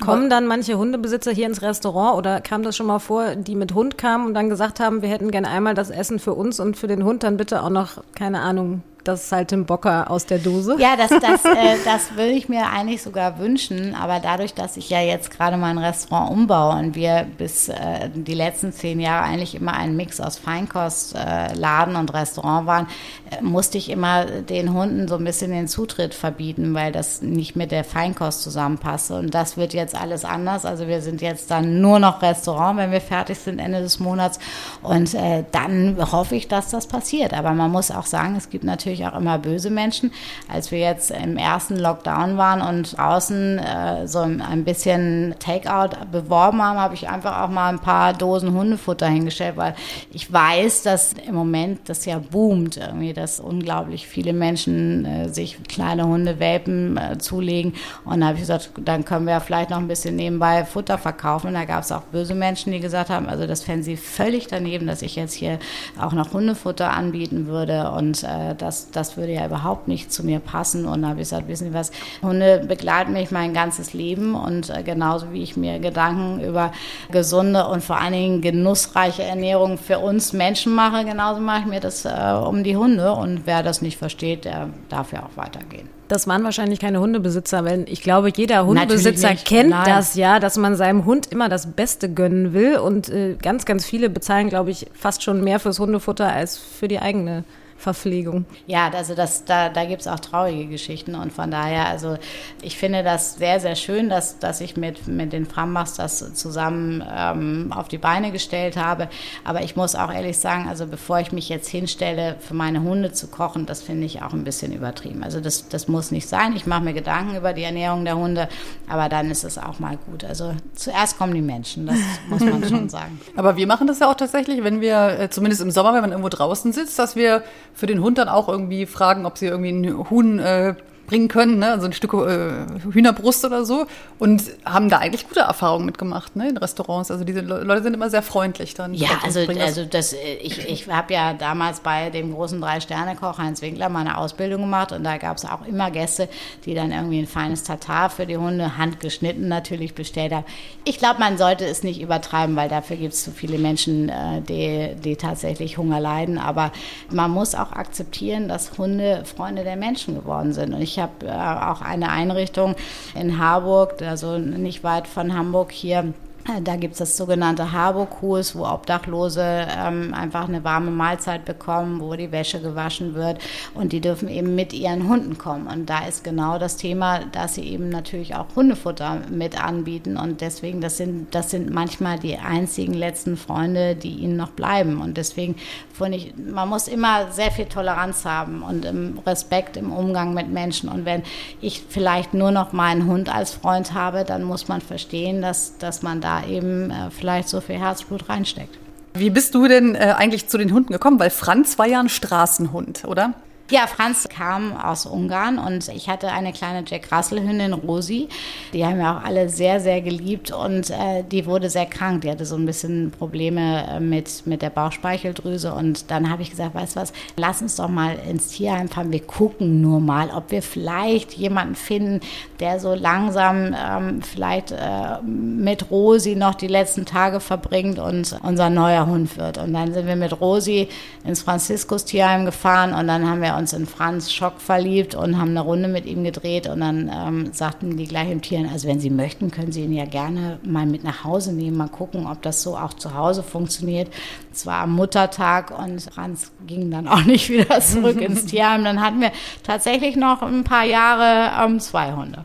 [0.00, 3.74] Kommen dann manche Hundebesitzer hier ins Restaurant oder kam das schon mal vor, die mit
[3.74, 6.76] Hund kamen und dann gesagt haben, wir hätten gerne einmal das Essen für uns und
[6.76, 10.76] für den Hund dann bitte auch noch, keine Ahnung, das Saltimbocca aus der Dose?
[10.78, 13.94] Ja, das, das, äh, das würde ich mir eigentlich sogar wünschen.
[13.94, 18.34] Aber dadurch, dass ich ja jetzt gerade mein Restaurant umbaue und wir bis äh, die
[18.34, 21.54] letzten zehn Jahre eigentlich immer ein Mix aus Feinkost, äh,
[21.96, 22.86] und Restaurant waren,
[23.30, 27.56] äh, musste ich immer den Hunden so ein bisschen den Zutritt verbieten, weil das nicht
[27.56, 29.14] mit der Feinkost zusammenpasste.
[29.16, 30.64] Und das wird jetzt alles anders.
[30.64, 34.38] Also wir sind jetzt dann nur noch Restaurant, wenn wir fertig sind Ende des Monats.
[34.82, 37.34] Und äh, dann hoffe ich, dass das passiert.
[37.34, 40.12] Aber man muss auch sagen, es gibt natürlich natürlich auch immer böse Menschen.
[40.48, 46.62] Als wir jetzt im ersten Lockdown waren und draußen äh, so ein bisschen Takeout beworben
[46.62, 49.74] haben, habe ich einfach auch mal ein paar Dosen Hundefutter hingestellt, weil
[50.12, 55.62] ich weiß, dass im Moment das ja boomt, irgendwie, dass unglaublich viele Menschen äh, sich
[55.68, 57.74] kleine Hundewelpen äh, zulegen.
[58.04, 61.48] Und da habe ich gesagt, dann können wir vielleicht noch ein bisschen nebenbei Futter verkaufen.
[61.48, 64.46] Und da gab es auch böse Menschen, die gesagt haben, also das fänden sie völlig
[64.46, 65.58] daneben, dass ich jetzt hier
[66.00, 67.90] auch noch Hundefutter anbieten würde.
[67.90, 70.86] Und äh, das das, würde ja überhaupt nicht zu mir passen.
[70.86, 71.90] Und da habe ich gesagt, wissen Sie was,
[72.22, 76.72] Hunde begleiten mich mein ganzes Leben und äh, genauso wie ich mir Gedanken über
[77.10, 81.80] gesunde und vor allen Dingen genussreiche Ernährung für uns Menschen mache, genauso mache ich mir
[81.80, 83.12] das äh, um die Hunde.
[83.12, 85.88] Und wer das nicht versteht, der darf ja auch weitergehen.
[86.08, 89.84] Das waren wahrscheinlich keine Hundebesitzer, weil ich glaube, jeder Hundebesitzer kennt Nein.
[89.86, 92.78] das ja, dass man seinem Hund immer das Beste gönnen will.
[92.78, 96.86] Und äh, ganz, ganz viele bezahlen, glaube ich, fast schon mehr fürs Hundefutter als für
[96.86, 97.44] die eigene
[97.78, 98.46] Verpflegung.
[98.66, 102.16] Ja, also das, da, da gibt es auch traurige Geschichten und von daher, also
[102.62, 107.04] ich finde das sehr, sehr schön, dass, dass ich mit, mit den Frambachs das zusammen
[107.08, 109.08] ähm, auf die Beine gestellt habe.
[109.44, 113.12] Aber ich muss auch ehrlich sagen, also bevor ich mich jetzt hinstelle, für meine Hunde
[113.12, 115.22] zu kochen, das finde ich auch ein bisschen übertrieben.
[115.22, 116.54] Also das, das muss nicht sein.
[116.56, 118.48] Ich mache mir Gedanken über die Ernährung der Hunde,
[118.88, 120.24] aber dann ist es auch mal gut.
[120.24, 123.20] Also zuerst kommen die Menschen, das muss man schon sagen.
[123.36, 126.10] Aber wir machen das ja auch tatsächlich, wenn wir, äh, zumindest im Sommer, wenn man
[126.10, 127.42] irgendwo draußen sitzt, dass wir
[127.74, 130.74] für den Hund dann auch irgendwie fragen, ob sie irgendwie ein Huhn äh,
[131.06, 131.72] bringen können, ne?
[131.72, 133.86] also ein Stück äh, Hühnerbrust oder so
[134.18, 136.48] und haben da eigentlich gute Erfahrungen mitgemacht ne?
[136.48, 137.10] in Restaurants.
[137.10, 138.94] Also diese Leute sind immer sehr freundlich dann.
[138.94, 143.62] Ja, also, also das, äh, ich, ich habe ja damals bei dem großen Drei-Sterne-Koch Heinz
[143.62, 146.28] Winkler meine Ausbildung gemacht und da gab es auch immer Gäste,
[146.64, 150.46] die dann irgendwie ein feines Tatar für die Hunde, handgeschnitten natürlich bestellt haben.
[150.84, 154.40] Ich glaube, man sollte es nicht übertreiben, weil dafür gibt es zu viele Menschen, äh,
[154.42, 156.38] die, die tatsächlich Hunger leiden.
[156.38, 156.72] Aber
[157.10, 160.74] man muss auch akzeptieren, dass Hunde Freunde der Menschen geworden sind.
[160.74, 162.74] Und ich ich habe äh, auch eine Einrichtung
[163.14, 166.14] in Harburg, also nicht weit von Hamburg hier
[166.62, 172.14] da gibt es das sogenannte Harburg-Kurs, wo Obdachlose ähm, einfach eine warme Mahlzeit bekommen, wo
[172.14, 173.38] die Wäsche gewaschen wird
[173.74, 175.66] und die dürfen eben mit ihren Hunden kommen.
[175.66, 180.40] Und da ist genau das Thema, dass sie eben natürlich auch Hundefutter mit anbieten und
[180.40, 185.00] deswegen, das sind, das sind manchmal die einzigen letzten Freunde, die ihnen noch bleiben.
[185.00, 185.56] Und deswegen
[185.92, 190.48] finde ich, man muss immer sehr viel Toleranz haben und im Respekt im Umgang mit
[190.48, 190.88] Menschen.
[190.88, 191.22] Und wenn
[191.60, 196.02] ich vielleicht nur noch meinen Hund als Freund habe, dann muss man verstehen, dass, dass
[196.02, 198.78] man da eben äh, vielleicht so viel Herzblut reinsteckt.
[199.14, 201.18] Wie bist du denn äh, eigentlich zu den Hunden gekommen?
[201.18, 203.32] Weil Franz war ja ein Straßenhund, oder?
[203.68, 208.28] Ja, Franz kam aus Ungarn und ich hatte eine kleine Jack Russell-Hündin, Rosi.
[208.72, 212.20] Die haben wir auch alle sehr, sehr geliebt und äh, die wurde sehr krank.
[212.20, 216.50] Die hatte so ein bisschen Probleme äh, mit, mit der Bauchspeicheldrüse und dann habe ich
[216.50, 219.10] gesagt, weißt du was, lass uns doch mal ins Tierheim fahren.
[219.10, 222.20] Wir gucken nur mal, ob wir vielleicht jemanden finden,
[222.60, 228.70] der so langsam ähm, vielleicht äh, mit Rosi noch die letzten Tage verbringt und unser
[228.70, 229.58] neuer Hund wird.
[229.58, 230.88] Und dann sind wir mit Rosi
[231.24, 235.50] ins Franziskus Tierheim gefahren und dann haben wir uns in Franz Schock verliebt und haben
[235.50, 239.00] eine Runde mit ihm gedreht und dann ähm, sagten die gleich im Tieren, also wenn
[239.00, 242.42] Sie möchten, können Sie ihn ja gerne mal mit nach Hause nehmen, mal gucken, ob
[242.42, 244.08] das so auch zu Hause funktioniert.
[244.52, 248.84] Es war am Muttertag und Franz ging dann auch nicht wieder zurück ins Tierheim.
[248.84, 252.44] Dann hatten wir tatsächlich noch ein paar Jahre ähm, zwei Hunde.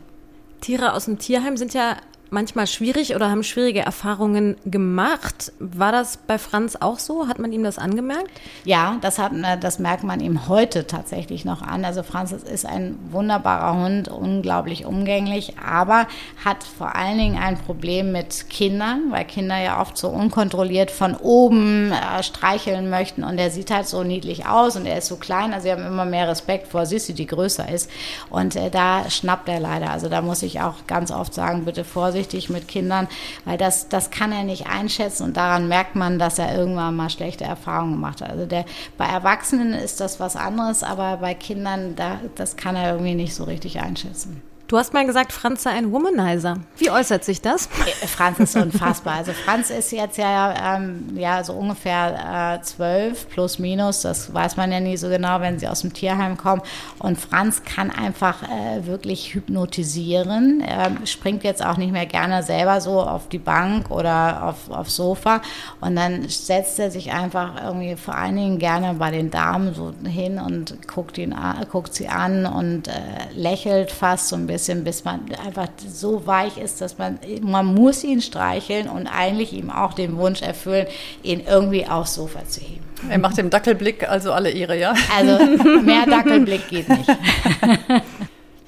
[0.60, 1.96] Tiere aus dem Tierheim sind ja
[2.32, 5.52] manchmal schwierig oder haben schwierige Erfahrungen gemacht.
[5.58, 7.28] War das bei Franz auch so?
[7.28, 8.30] Hat man ihm das angemerkt?
[8.64, 11.84] Ja, das, hat, äh, das merkt man ihm heute tatsächlich noch an.
[11.84, 16.06] Also Franz ist ein wunderbarer Hund, unglaublich umgänglich, aber
[16.44, 21.14] hat vor allen Dingen ein Problem mit Kindern, weil Kinder ja oft so unkontrolliert von
[21.14, 25.16] oben äh, streicheln möchten und er sieht halt so niedlich aus und er ist so
[25.16, 25.52] klein.
[25.52, 27.90] Also sie haben immer mehr Respekt vor Sissi, die größer ist
[28.30, 29.90] und äh, da schnappt er leider.
[29.90, 33.08] Also da muss ich auch ganz oft sagen, bitte Vorsicht vorsichtig mit Kindern,
[33.44, 37.10] weil das, das kann er nicht einschätzen und daran merkt man, dass er irgendwann mal
[37.10, 38.30] schlechte Erfahrungen gemacht hat.
[38.30, 38.64] Also der,
[38.96, 43.34] bei Erwachsenen ist das was anderes, aber bei Kindern, da, das kann er irgendwie nicht
[43.34, 44.42] so richtig einschätzen.
[44.72, 46.56] Du hast mal gesagt, Franz sei ein Womanizer.
[46.78, 47.66] Wie äußert sich das?
[47.66, 49.16] Äh, Franz ist unfassbar.
[49.16, 54.00] Also Franz ist jetzt ja, ähm, ja so ungefähr äh, zwölf plus minus.
[54.00, 56.62] Das weiß man ja nie so genau, wenn sie aus dem Tierheim kommen.
[56.98, 60.62] Und Franz kann einfach äh, wirklich hypnotisieren.
[60.62, 64.96] Er springt jetzt auch nicht mehr gerne selber so auf die Bank oder auf, aufs
[64.96, 65.42] Sofa.
[65.82, 69.92] Und dann setzt er sich einfach irgendwie vor allen Dingen gerne bei den Damen so
[70.08, 71.36] hin und guckt, ihn
[71.70, 72.92] guckt sie an und äh,
[73.34, 77.66] lächelt fast so ein bisschen bisschen, bis man einfach so weich ist, dass man, man
[77.66, 80.86] muss ihn streicheln und eigentlich ihm auch den Wunsch erfüllen,
[81.24, 82.84] ihn irgendwie aufs Sofa zu heben.
[83.08, 84.94] Er macht dem Dackelblick also alle Ehre, ja?
[85.16, 85.44] Also
[85.82, 87.08] mehr Dackelblick geht nicht.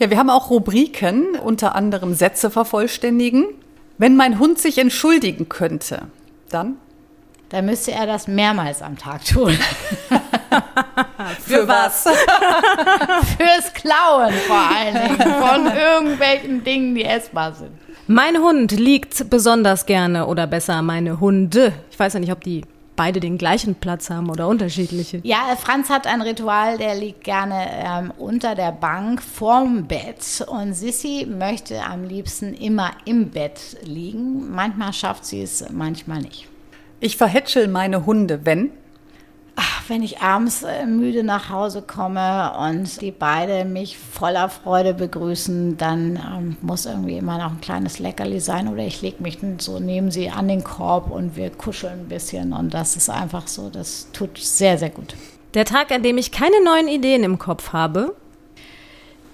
[0.01, 3.47] Ja, wir haben auch Rubriken, unter anderem Sätze vervollständigen.
[3.97, 6.09] Wenn mein Hund sich entschuldigen könnte,
[6.51, 6.79] dann?
[7.51, 9.57] Dann müsste er das mehrmals am Tag tun.
[11.45, 12.03] Für was?
[13.37, 15.19] Fürs Klauen vor allen Dingen.
[15.41, 17.71] Von irgendwelchen Dingen, die essbar sind.
[18.07, 21.73] Mein Hund liegt besonders gerne oder besser meine Hunde.
[21.91, 22.63] Ich weiß ja nicht, ob die
[22.97, 25.21] beide den gleichen Platz haben oder unterschiedliche.
[25.23, 30.75] Ja, Franz hat ein Ritual, der liegt gerne ähm, unter der Bank vorm Bett und
[30.75, 34.51] Sissy möchte am liebsten immer im Bett liegen.
[34.55, 36.47] Manchmal schafft sie es, manchmal nicht.
[37.01, 38.71] Ich verhätschel meine Hunde, wenn
[39.57, 44.95] Ach, wenn ich abends äh, müde nach Hause komme und die beide mich voller Freude
[44.95, 49.39] begrüßen, dann ähm, muss irgendwie immer noch ein kleines Leckerli sein oder ich lege mich
[49.59, 53.47] so neben sie an den Korb und wir kuscheln ein bisschen und das ist einfach
[53.47, 55.15] so, das tut sehr, sehr gut.
[55.55, 58.17] Der Tag, an dem ich keine neuen Ideen im Kopf habe,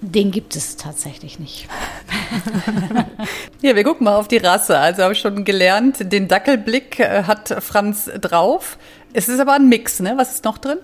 [0.01, 1.67] den gibt es tatsächlich nicht.
[3.61, 4.77] ja, wir gucken mal auf die Rasse.
[4.77, 8.79] Also habe ich schon gelernt, den Dackelblick äh, hat Franz drauf.
[9.13, 10.13] Es ist aber ein Mix, ne?
[10.17, 10.77] Was ist noch drin?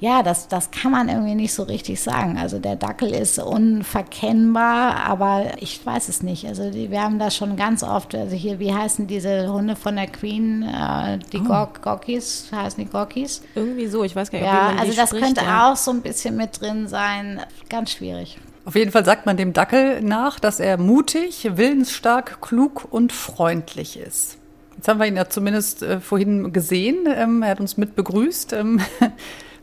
[0.00, 2.36] Ja, das, das kann man irgendwie nicht so richtig sagen.
[2.36, 6.46] Also der Dackel ist unverkennbar, aber ich weiß es nicht.
[6.46, 9.96] Also die, wir haben das schon ganz oft, also hier, wie heißen diese Hunde von
[9.96, 10.62] der Queen?
[10.62, 11.66] Äh, die oh.
[11.80, 13.42] Gokis, heißen die Gokis?
[13.54, 15.72] Irgendwie so, ich weiß gar nicht, ja, ob also das spricht, könnte ja.
[15.72, 17.40] auch so ein bisschen mit drin sein.
[17.68, 18.38] Ganz schwierig.
[18.66, 23.98] Auf jeden Fall sagt man dem Dackel nach, dass er mutig, willensstark, klug und freundlich
[23.98, 24.38] ist.
[24.84, 27.06] Jetzt haben wir ihn ja zumindest äh, vorhin gesehen.
[27.06, 28.52] Ähm, er hat uns mit begrüßt.
[28.52, 28.80] Ähm,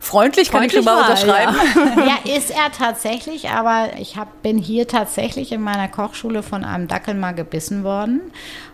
[0.00, 1.54] freundlich kann ich schon mal unterschreiben.
[1.96, 2.18] Ja.
[2.26, 2.36] ja.
[2.36, 7.14] ist er tatsächlich, aber ich hab, bin hier tatsächlich in meiner Kochschule von einem Dackel
[7.14, 8.20] mal gebissen worden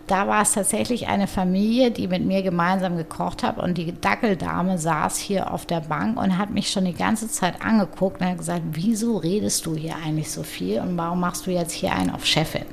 [0.09, 4.77] da war es tatsächlich eine Familie, die mit mir gemeinsam gekocht hat und die Dackeldame
[4.77, 8.37] saß hier auf der Bank und hat mich schon die ganze Zeit angeguckt und hat
[8.39, 12.09] gesagt, wieso redest du hier eigentlich so viel und warum machst du jetzt hier einen
[12.09, 12.65] auf Chefin?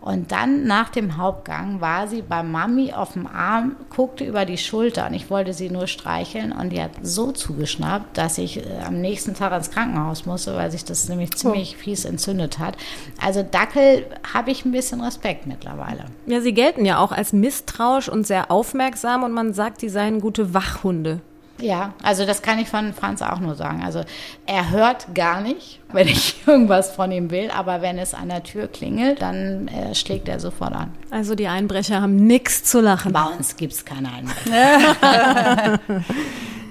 [0.00, 4.56] Und dann nach dem Hauptgang war sie bei Mami auf dem Arm, guckte über die
[4.56, 8.78] Schulter und ich wollte sie nur streicheln und die hat so zugeschnappt, dass ich äh,
[8.86, 11.82] am nächsten Tag ins Krankenhaus musste, weil sich das nämlich ziemlich oh.
[11.82, 12.76] fies entzündet hat.
[13.20, 16.06] Also Dackel habe ich ein bisschen Respekt mittlerweile.
[16.26, 20.20] Ja, sie gelten ja auch als misstrauisch und sehr aufmerksam und man sagt, die seien
[20.20, 21.20] gute Wachhunde.
[21.60, 23.84] Ja, also das kann ich von Franz auch nur sagen.
[23.84, 24.02] Also
[24.44, 28.42] er hört gar nicht, wenn ich irgendwas von ihm will, aber wenn es an der
[28.42, 30.90] Tür klingelt, dann äh, schlägt er sofort an.
[31.10, 33.12] Also die Einbrecher haben nichts zu lachen.
[33.12, 35.78] Bei uns gibt es keine Einbrecher.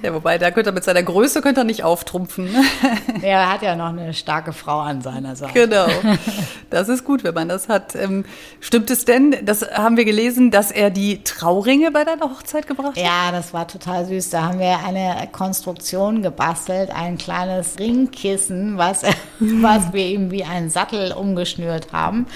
[0.07, 2.47] Ja, wobei, da könnte er mit seiner Größe könnte er nicht auftrumpfen.
[3.21, 5.51] er hat ja noch eine starke Frau an seiner Seite.
[5.53, 5.87] Genau.
[6.69, 7.95] Das ist gut, wenn man das hat.
[7.95, 8.25] Ähm,
[8.59, 12.97] stimmt es denn, das haben wir gelesen, dass er die Trauringe bei deiner Hochzeit gebracht
[12.97, 12.97] hat?
[12.97, 14.31] Ja, das war total süß.
[14.31, 19.03] Da haben wir eine Konstruktion gebastelt, ein kleines Ringkissen, was,
[19.39, 22.27] was wir ihm wie einen Sattel umgeschnürt haben.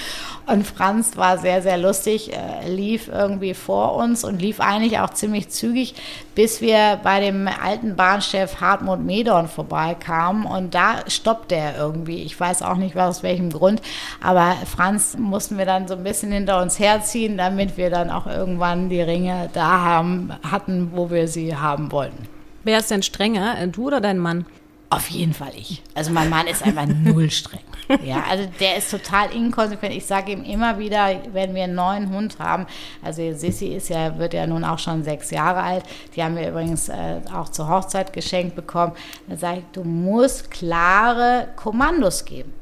[0.48, 5.10] Und Franz war sehr, sehr lustig, äh, lief irgendwie vor uns und lief eigentlich auch
[5.10, 5.96] ziemlich zügig,
[6.36, 10.46] bis wir bei dem alten Bahnchef Hartmut Medorn vorbeikamen.
[10.46, 12.24] Und da stoppte er irgendwie.
[12.24, 13.82] Ich weiß auch nicht aus welchem Grund,
[14.22, 18.28] aber Franz mussten wir dann so ein bisschen hinter uns herziehen, damit wir dann auch
[18.28, 22.28] irgendwann die Ringe da haben, hatten, wo wir sie haben wollten.
[22.64, 24.46] Wer ist denn strenger, du oder dein Mann?
[24.90, 25.82] Auf jeden Fall ich.
[25.96, 27.62] Also mein Mann ist einfach null streng.
[28.04, 29.94] Ja, also der ist total inkonsequent.
[29.94, 32.66] Ich sage ihm immer wieder, wenn wir einen neuen Hund haben,
[33.02, 35.84] also Sissi ist ja, wird ja nun auch schon sechs Jahre alt,
[36.16, 38.94] die haben wir übrigens äh, auch zur Hochzeit geschenkt bekommen,
[39.28, 42.54] dann sage ich, du musst klare Kommandos geben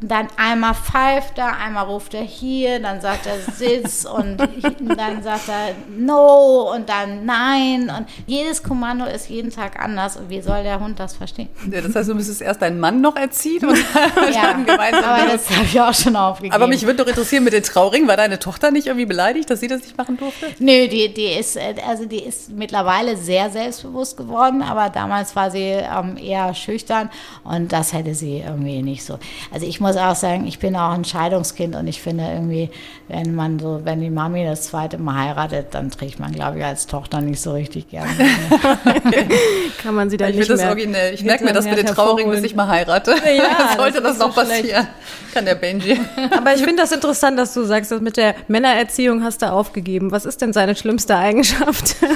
[0.00, 5.48] dann einmal pfeift er, einmal ruft er hier, dann sagt er Sitz und dann sagt
[5.48, 10.62] er No und dann Nein und jedes Kommando ist jeden Tag anders und wie soll
[10.62, 11.48] der Hund das verstehen?
[11.70, 13.78] Ja, das heißt, du müsstest erst deinen Mann noch erziehen und
[14.34, 15.04] ja, dann gemeinsam.
[15.04, 16.54] Aber das habe ich auch schon aufgegeben.
[16.54, 19.60] Aber mich würde doch interessieren mit den Trauringen, war deine Tochter nicht irgendwie beleidigt, dass
[19.60, 20.46] sie das nicht machen durfte?
[20.58, 25.58] Nö, die, die ist also die ist mittlerweile sehr selbstbewusst geworden, aber damals war sie
[25.60, 27.10] ähm, eher schüchtern
[27.44, 29.18] und das hätte sie irgendwie nicht so.
[29.52, 32.70] Also ich muss auch sagen, ich bin auch ein Scheidungskind und ich finde irgendwie,
[33.08, 36.64] wenn man so, wenn die Mami das zweite Mal heiratet, dann trägt man, glaube ich,
[36.64, 38.10] als Tochter nicht so richtig gerne.
[39.82, 40.56] Kann man sie dann ich nicht mehr.
[40.56, 41.14] Das originell.
[41.14, 43.12] Ich merke mir das mit den Traurigen, bis ich mal heirate.
[43.12, 44.88] Ja, Sollte das, das noch passieren, schlecht.
[45.32, 46.00] kann der Benji.
[46.36, 50.10] Aber ich finde das interessant, dass du sagst, dass mit der Männererziehung hast du aufgegeben.
[50.10, 51.96] Was ist denn seine schlimmste Eigenschaft?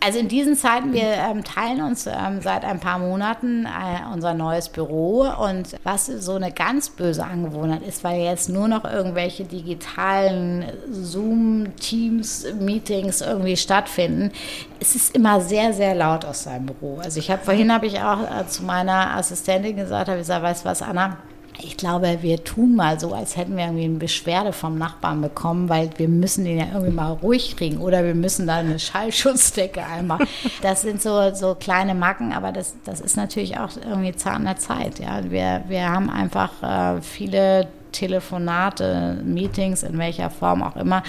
[0.00, 4.34] Also in diesen Zeiten, wir ähm, teilen uns ähm, seit ein paar Monaten äh, unser
[4.34, 9.44] neues Büro und was so eine ganz böse Angewohnheit ist, weil jetzt nur noch irgendwelche
[9.44, 14.32] digitalen Zoom, Teams, Meetings irgendwie stattfinden,
[14.80, 16.98] es ist immer sehr, sehr laut aus seinem Büro.
[17.02, 20.42] Also ich habe vorhin habe ich auch äh, zu meiner Assistentin gesagt, habe ich gesagt,
[20.42, 21.16] weißt du was, Anna,
[21.58, 25.68] ich glaube, wir tun mal so, als hätten wir irgendwie eine Beschwerde vom Nachbarn bekommen,
[25.68, 29.84] weil wir müssen den ja irgendwie mal ruhig kriegen oder wir müssen da eine Schallschutzdecke
[29.84, 30.18] einmal.
[30.62, 34.56] Das sind so, so kleine Macken, aber das, das ist natürlich auch irgendwie Zahn der
[34.56, 34.98] Zeit.
[34.98, 35.22] Ja.
[35.30, 41.02] Wir, wir haben einfach äh, viele Telefonate, Meetings, in welcher Form auch immer.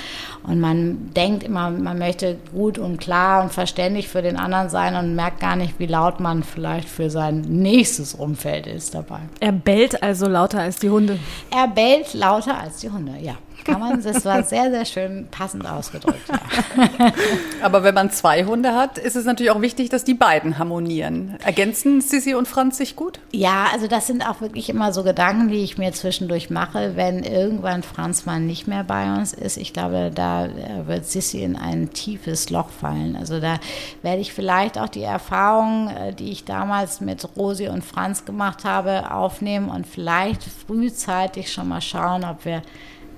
[0.44, 4.96] Und man denkt immer, man möchte gut und klar und verständlich für den anderen sein
[4.96, 9.20] und merkt gar nicht, wie laut man vielleicht für sein nächstes Umfeld ist dabei.
[9.40, 11.20] Er bellt also lauter als die Hunde.
[11.52, 13.36] Er bellt lauter als die Hunde, ja
[13.68, 16.28] kann man, das war sehr, sehr schön passend ausgedrückt.
[16.30, 17.12] Ja.
[17.62, 21.36] Aber wenn man zwei Hunde hat, ist es natürlich auch wichtig, dass die beiden harmonieren.
[21.44, 23.20] Ergänzen Sissi und Franz sich gut?
[23.32, 27.24] Ja, also das sind auch wirklich immer so Gedanken, die ich mir zwischendurch mache, wenn
[27.24, 29.58] irgendwann Franz mal nicht mehr bei uns ist.
[29.58, 33.16] Ich glaube, da äh, wird Sissi in ein tiefes Loch fallen.
[33.18, 33.60] Also da
[34.02, 38.64] werde ich vielleicht auch die Erfahrungen, äh, die ich damals mit Rosi und Franz gemacht
[38.64, 42.62] habe, aufnehmen und vielleicht frühzeitig schon mal schauen, ob wir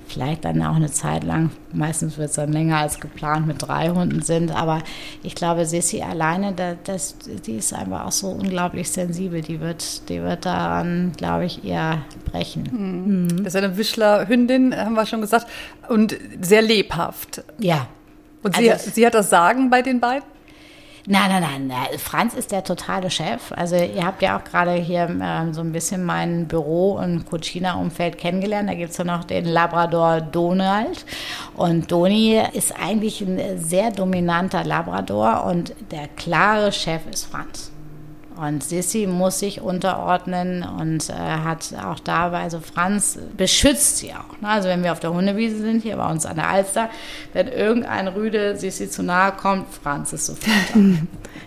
[0.10, 3.90] vielleicht dann auch eine Zeit lang, meistens wird es dann länger als geplant, mit drei
[3.90, 4.52] Hunden sind.
[4.52, 4.82] Aber
[5.24, 9.42] ich glaube, Sissi alleine, das, die ist einfach auch so unglaublich sensibel.
[9.42, 12.64] Die wird, die wird daran, glaube ich, eher brechen.
[12.72, 13.44] Mhm.
[13.44, 15.48] Das ist eine Wischler-Hündin, haben wir schon gesagt,
[15.88, 17.44] und sehr lebhaft.
[17.58, 17.88] Ja.
[18.44, 20.24] Und sie, also, sie hat das Sagen bei den beiden?
[21.12, 23.52] Nein, nein, nein, Franz ist der totale Chef.
[23.54, 28.20] Also ihr habt ja auch gerade hier ähm, so ein bisschen mein Büro und Cucina-Umfeld
[28.20, 28.70] kennengelernt.
[28.70, 31.04] Da gibt es ja noch den Labrador Donald.
[31.56, 37.72] Und Doni ist eigentlich ein sehr dominanter Labrador und der klare Chef ist Franz.
[38.40, 44.40] Und Sissi muss sich unterordnen und äh, hat auch dabei, also Franz beschützt sie auch.
[44.42, 44.48] Ne?
[44.48, 46.90] Also wenn wir auf der Hundewiese sind, hier bei uns an der Alster,
[47.34, 50.80] wenn irgendein Rüde Sissi zu nahe kommt, Franz ist sofort da.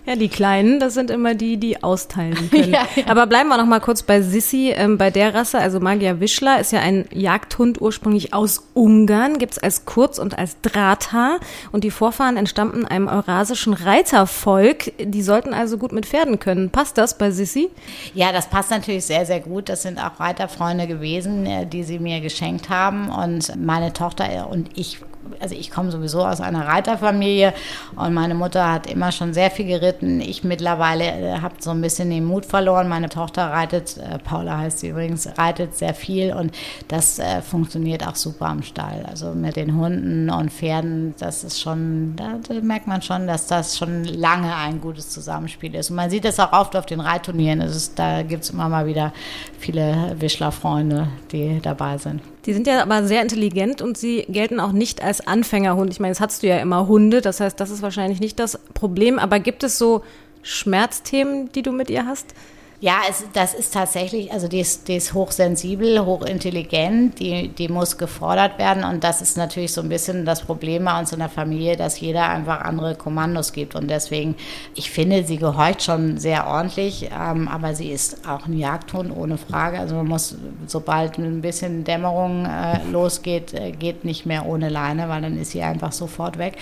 [0.04, 2.72] Ja, die Kleinen, das sind immer die, die austeilen können.
[2.72, 3.04] ja, ja.
[3.06, 5.58] Aber bleiben wir noch mal kurz bei Sissi, ähm, bei der Rasse.
[5.58, 10.56] Also Magia Wischler ist ja ein Jagdhund ursprünglich aus Ungarn, gibt's als Kurz- und als
[10.62, 11.38] Drahthaar.
[11.70, 14.92] Und die Vorfahren entstammten einem eurasischen Reitervolk.
[14.98, 16.70] Die sollten also gut mit Pferden können.
[16.70, 17.70] Passt das bei Sissi?
[18.14, 19.68] Ja, das passt natürlich sehr, sehr gut.
[19.68, 23.10] Das sind auch Reiterfreunde gewesen, äh, die sie mir geschenkt haben.
[23.10, 24.98] Und meine Tochter und ich
[25.40, 27.52] also ich komme sowieso aus einer Reiterfamilie
[27.96, 30.20] und meine Mutter hat immer schon sehr viel geritten.
[30.20, 32.88] Ich mittlerweile äh, habe so ein bisschen den Mut verloren.
[32.88, 36.54] Meine Tochter reitet, äh, Paula heißt sie übrigens, reitet sehr viel und
[36.88, 39.04] das äh, funktioniert auch super am Stall.
[39.08, 43.76] Also mit den Hunden und Pferden, das ist schon, da, merkt man schon, dass das
[43.76, 45.90] schon lange ein gutes Zusammenspiel ist.
[45.90, 47.60] Und man sieht es auch oft auf den Reitturnieren.
[47.60, 49.12] Ist, da gibt es immer mal wieder
[49.58, 52.22] viele Wischler-Freunde, die dabei sind.
[52.46, 55.90] Die sind ja aber sehr intelligent und sie gelten auch nicht als Anfängerhund.
[55.92, 58.58] Ich meine, jetzt hast du ja immer Hunde, das heißt, das ist wahrscheinlich nicht das
[58.74, 59.18] Problem.
[59.18, 60.02] Aber gibt es so
[60.42, 62.34] Schmerzthemen, die du mit ihr hast?
[62.82, 67.96] Ja, es, das ist tatsächlich, also die ist, die ist hochsensibel, hochintelligent, die, die muss
[67.96, 71.28] gefordert werden und das ist natürlich so ein bisschen das Problem bei uns in der
[71.28, 74.34] Familie, dass jeder einfach andere Kommandos gibt und deswegen,
[74.74, 79.38] ich finde, sie gehorcht schon sehr ordentlich, ähm, aber sie ist auch ein Jagdhund ohne
[79.38, 79.78] Frage.
[79.78, 80.34] Also man muss,
[80.66, 85.52] sobald ein bisschen Dämmerung äh, losgeht, äh, geht nicht mehr ohne Leine, weil dann ist
[85.52, 86.58] sie einfach sofort weg.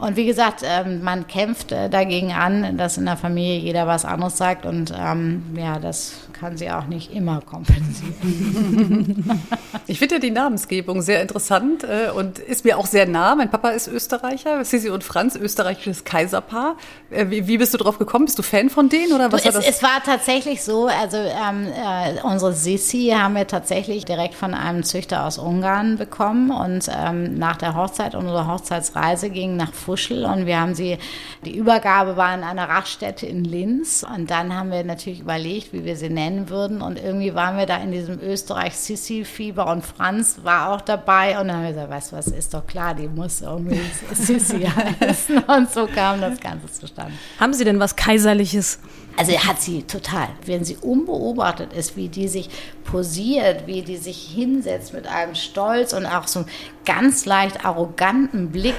[0.00, 4.36] Und wie gesagt, ähm, man kämpft dagegen an, dass in der Familie jeder was anderes
[4.38, 4.64] sagt.
[4.64, 9.42] Und ähm, ja, das kann sie auch nicht immer kompensieren.
[9.86, 13.34] ich finde ja die Namensgebung sehr interessant äh, und ist mir auch sehr nah.
[13.34, 16.76] Mein Papa ist Österreicher, Sisi und Franz, österreichisches Kaiserpaar.
[17.10, 18.24] Äh, wie, wie, bist du drauf gekommen?
[18.24, 19.70] Bist du Fan von denen oder was du, es, war das?
[19.70, 24.82] Es war tatsächlich so, also ähm, äh, unsere Sisi haben wir tatsächlich direkt von einem
[24.82, 30.46] Züchter aus Ungarn bekommen und ähm, nach der Hochzeit, unsere Hochzeitsreise ging nach Fuschel und
[30.46, 30.96] wir haben sie,
[31.44, 35.84] die Übergabe war in einer Raststätte in Linz und dann haben wir natürlich überlegt, wie
[35.84, 36.82] wir sie nennen nennen würden.
[36.82, 41.38] Und irgendwie waren wir da in diesem Österreich-Sissi-Fieber und Franz war auch dabei.
[41.40, 43.80] Und dann haben wir gesagt, weißt du was, ist doch klar, die muss irgendwie
[44.12, 45.38] Sissi heißen.
[45.38, 47.12] Und so kam das Ganze zustande.
[47.38, 48.78] Haben Sie denn was Kaiserliches?
[49.16, 50.28] Also hat sie total.
[50.46, 52.48] Wenn sie unbeobachtet ist, wie die sich
[52.84, 56.48] posiert, wie die sich hinsetzt mit einem Stolz und auch so einem
[56.86, 58.76] ganz leicht arroganten Blick.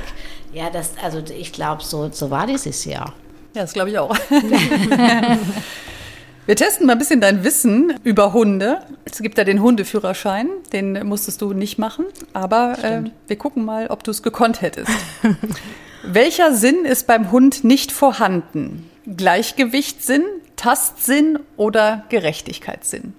[0.53, 3.13] Ja, das, also ich glaube, so, so war die Sissi auch.
[3.53, 4.15] Ja, das glaube ich auch.
[6.47, 8.81] Wir testen mal ein bisschen dein Wissen über Hunde.
[9.05, 13.87] Es gibt ja den Hundeführerschein, den musstest du nicht machen, aber äh, wir gucken mal,
[13.87, 14.91] ob du es gekonnt hättest.
[16.03, 18.89] Welcher Sinn ist beim Hund nicht vorhanden?
[19.05, 20.23] Gleichgewichtssinn,
[20.55, 23.13] Tastsinn oder Gerechtigkeitssinn?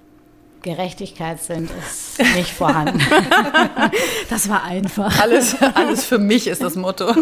[0.62, 3.00] Gerechtigkeitssinn ist nicht vorhanden.
[4.30, 5.20] das war einfach.
[5.20, 7.12] Alles, alles für mich ist das Motto.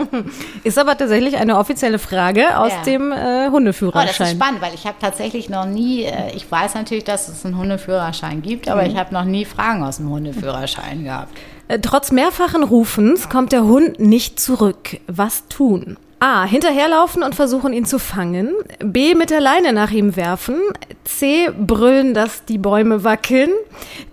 [0.64, 2.82] ist aber tatsächlich eine offizielle Frage aus ja.
[2.82, 4.08] dem äh, Hundeführerschein.
[4.08, 7.28] Oh, das ist spannend, weil ich habe tatsächlich noch nie, äh, ich weiß natürlich, dass
[7.28, 8.90] es einen Hundeführerschein gibt, aber mhm.
[8.90, 11.36] ich habe noch nie Fragen aus dem Hundeführerschein gehabt.
[11.68, 14.98] Äh, trotz mehrfachen Rufens kommt der Hund nicht zurück.
[15.06, 15.96] Was tun?
[16.22, 16.44] A.
[16.44, 18.54] Hinterherlaufen und versuchen, ihn zu fangen.
[18.78, 19.16] B.
[19.16, 20.54] Mit der Leine nach ihm werfen.
[21.02, 21.50] C.
[21.50, 23.50] Brüllen, dass die Bäume wackeln.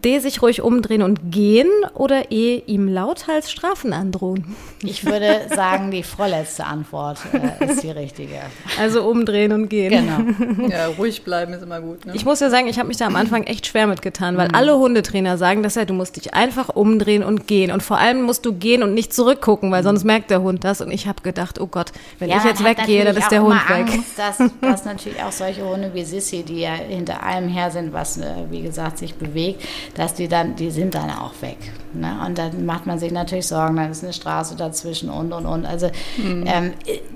[0.04, 0.18] D.
[0.18, 1.70] Sich ruhig umdrehen und gehen.
[1.94, 2.64] Oder E.
[2.66, 4.56] Ihm lauthals Strafen androhen.
[4.82, 8.40] Ich würde sagen, die vorletzte Antwort äh, ist die richtige.
[8.80, 9.92] Also umdrehen und gehen.
[9.92, 10.68] Genau.
[10.68, 12.08] Ja, ruhig bleiben ist immer gut.
[12.08, 12.14] Ne?
[12.16, 14.56] Ich muss ja sagen, ich habe mich da am Anfang echt schwer mitgetan, weil mhm.
[14.56, 17.72] alle Hundetrainer sagen, dass ja, du musst dich einfach umdrehen und gehen.
[17.72, 20.82] Und vor allem musst du gehen und nicht zurückgucken, weil sonst merkt der Hund das.
[20.82, 23.62] Und ich habe gedacht, oh Gott, wenn ja, ich jetzt weggehe, dann ist der Hund
[23.70, 23.94] weg.
[23.94, 27.94] Angst, dass, dass natürlich auch solche Hunde wie Sissi, die ja hinter allem her sind,
[27.94, 29.64] was, äh, wie gesagt, sich bewegt,
[29.96, 31.58] dass die dann, die sind dann auch weg.
[31.94, 32.20] Ne?
[32.26, 35.66] Und dann macht man sich natürlich Sorgen, dann ist eine Straße dazwischen und, und, und.
[35.66, 36.44] Also mhm.
[36.46, 36.74] ähm,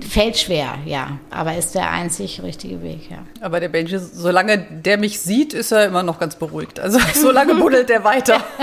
[0.07, 3.19] fällt schwer, ja, aber ist der einzig richtige Weg, ja.
[3.41, 6.79] Aber der Benji, solange der mich sieht, ist er immer noch ganz beruhigt.
[6.79, 8.43] Also solange buddelt der weiter.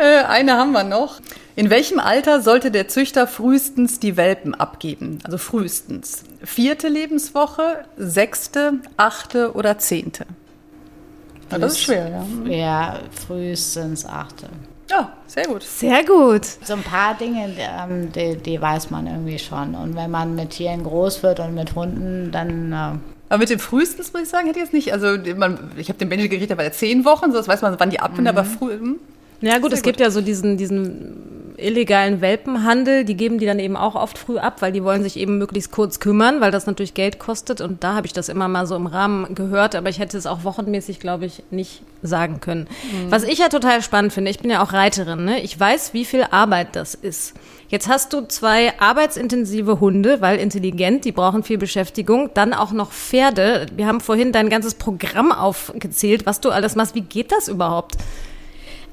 [0.00, 1.18] Äh, eine haben wir noch.
[1.58, 5.18] In welchem Alter sollte der Züchter frühestens die Welpen abgeben?
[5.24, 6.22] Also frühestens.
[6.44, 10.24] Vierte Lebenswoche, sechste, achte oder zehnte?
[11.50, 12.48] Ja, das ist schwer, ja.
[12.48, 14.46] Ja, frühestens achte.
[14.88, 15.64] Ja, sehr gut.
[15.64, 16.44] Sehr gut.
[16.62, 19.74] So ein paar Dinge, ähm, die, die, weiß man irgendwie schon.
[19.74, 22.72] Und wenn man mit Tieren groß wird und mit Hunden, dann.
[22.72, 22.98] Äh
[23.30, 24.92] aber mit dem frühestens, muss ich sagen, hätte ich jetzt nicht.
[24.92, 27.62] Also, man, ich habe den Benji gekriegt, da war er zehn Wochen, so das weiß
[27.62, 28.38] man, wann die abbinden, mhm.
[28.38, 28.94] aber früh.
[29.40, 33.58] Ja gut, Sehr es gibt ja so diesen, diesen illegalen Welpenhandel, die geben die dann
[33.58, 36.66] eben auch oft früh ab, weil die wollen sich eben möglichst kurz kümmern, weil das
[36.66, 39.88] natürlich Geld kostet und da habe ich das immer mal so im Rahmen gehört, aber
[39.88, 42.68] ich hätte es auch wochenmäßig, glaube ich, nicht sagen können.
[42.92, 43.10] Mhm.
[43.10, 45.40] Was ich ja total spannend finde, ich bin ja auch Reiterin, ne?
[45.40, 47.34] ich weiß, wie viel Arbeit das ist.
[47.68, 52.92] Jetzt hast du zwei arbeitsintensive Hunde, weil intelligent, die brauchen viel Beschäftigung, dann auch noch
[52.92, 53.66] Pferde.
[53.74, 56.94] Wir haben vorhin dein ganzes Programm aufgezählt, was du alles machst.
[56.94, 57.96] Wie geht das überhaupt?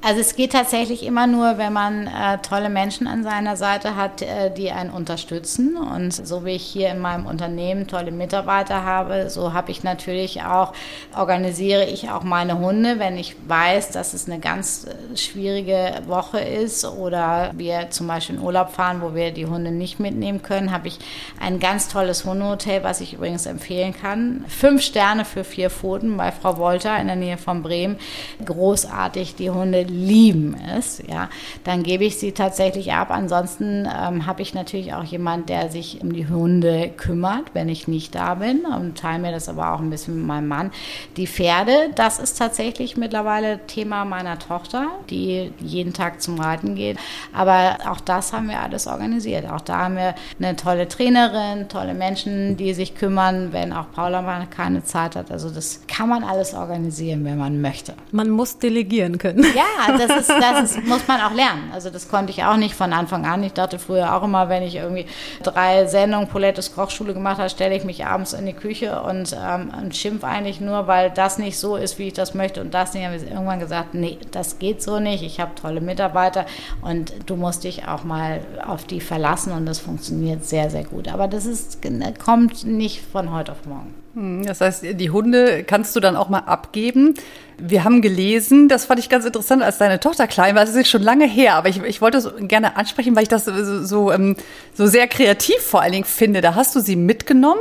[0.06, 4.22] Also es geht tatsächlich immer nur, wenn man äh, tolle Menschen an seiner Seite hat,
[4.22, 5.76] äh, die einen unterstützen.
[5.76, 10.44] Und so wie ich hier in meinem Unternehmen tolle Mitarbeiter habe, so habe ich natürlich
[10.44, 10.74] auch,
[11.16, 16.38] organisiere ich auch meine Hunde, wenn ich weiß, dass es eine ganz äh, schwierige Woche
[16.38, 20.70] ist oder wir zum Beispiel in Urlaub fahren, wo wir die Hunde nicht mitnehmen können,
[20.70, 21.00] habe ich
[21.40, 24.44] ein ganz tolles Hundehotel, was ich übrigens empfehlen kann.
[24.46, 27.96] Fünf Sterne für vier Pfoten bei Frau Wolter in der Nähe von Bremen.
[28.44, 31.28] Großartig, die Hunde lieben es, ja,
[31.64, 33.08] dann gebe ich sie tatsächlich ab.
[33.10, 37.88] Ansonsten ähm, habe ich natürlich auch jemand, der sich um die Hunde kümmert, wenn ich
[37.88, 40.70] nicht da bin und teile mir das aber auch ein bisschen mit meinem Mann.
[41.16, 46.98] Die Pferde, das ist tatsächlich mittlerweile Thema meiner Tochter, die jeden Tag zum Reiten geht.
[47.32, 49.50] Aber auch das haben wir alles organisiert.
[49.50, 54.22] Auch da haben wir eine tolle Trainerin, tolle Menschen, die sich kümmern, wenn auch Paula
[54.22, 55.30] mal keine Zeit hat.
[55.30, 57.94] Also das kann man alles organisieren, wenn man möchte.
[58.12, 59.44] Man muss delegieren können.
[59.54, 61.70] Ja, das, ist, das ist, muss man auch lernen.
[61.72, 63.42] Also das konnte ich auch nicht von Anfang an.
[63.42, 65.06] Ich dachte früher auch immer, wenn ich irgendwie
[65.42, 69.72] drei Sendungen Paulettes Kochschule gemacht habe, stelle ich mich abends in die Küche und, ähm,
[69.80, 72.94] und schimpf eigentlich nur, weil das nicht so ist, wie ich das möchte und das
[72.94, 73.04] nicht.
[73.04, 75.22] Habe ich irgendwann gesagt, nee, das geht so nicht.
[75.22, 76.46] Ich habe tolle Mitarbeiter
[76.82, 81.08] und du musst dich auch mal auf die verlassen und das funktioniert sehr, sehr gut.
[81.08, 81.78] Aber das ist,
[82.24, 84.05] kommt nicht von heute auf morgen.
[84.16, 87.14] Hm, das heißt, die Hunde kannst du dann auch mal abgeben.
[87.58, 90.64] Wir haben gelesen, das fand ich ganz interessant, als deine Tochter klein war.
[90.64, 93.44] Das ist schon lange her, aber ich, ich wollte es gerne ansprechen, weil ich das
[93.44, 94.34] so, so, ähm,
[94.72, 96.40] so sehr kreativ vor allen Dingen finde.
[96.40, 97.60] Da hast du sie mitgenommen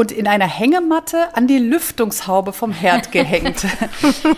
[0.00, 3.66] und in einer Hängematte an die Lüftungshaube vom Herd gehängt.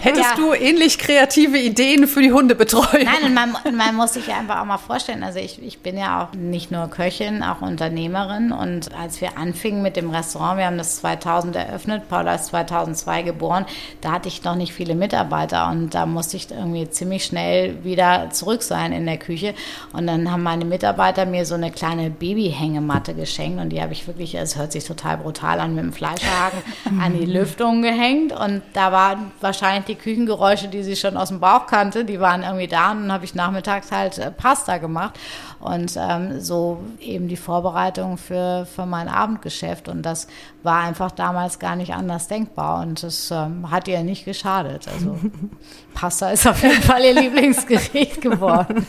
[0.00, 0.34] Hättest ja.
[0.36, 3.04] du ähnlich kreative Ideen für die Hundebetreuung?
[3.04, 6.34] Nein, man, man, muss sich einfach auch mal vorstellen, also ich, ich bin ja auch
[6.34, 10.96] nicht nur Köchin, auch Unternehmerin und als wir anfingen mit dem Restaurant, wir haben das
[10.96, 13.64] 2000 eröffnet, Paula ist 2002 geboren,
[14.00, 18.30] da hatte ich noch nicht viele Mitarbeiter und da musste ich irgendwie ziemlich schnell wieder
[18.30, 19.54] zurück sein in der Küche
[19.92, 24.08] und dann haben meine Mitarbeiter mir so eine kleine Babyhängematte geschenkt und die habe ich
[24.08, 26.62] wirklich, es hört sich total brutal an mit dem Fleischhaken
[27.00, 31.40] an die Lüftung gehängt und da waren wahrscheinlich die Küchengeräusche, die sie schon aus dem
[31.40, 35.18] Bauch kannte, die waren irgendwie da und dann habe ich nachmittags halt äh, Pasta gemacht
[35.60, 40.26] und ähm, so eben die Vorbereitung für, für mein Abendgeschäft und das
[40.62, 44.88] war einfach damals gar nicht anders denkbar und das ähm, hat ihr nicht geschadet.
[44.88, 45.18] Also
[45.94, 48.86] Pasta ist auf jeden Fall ihr Lieblingsgericht geworden.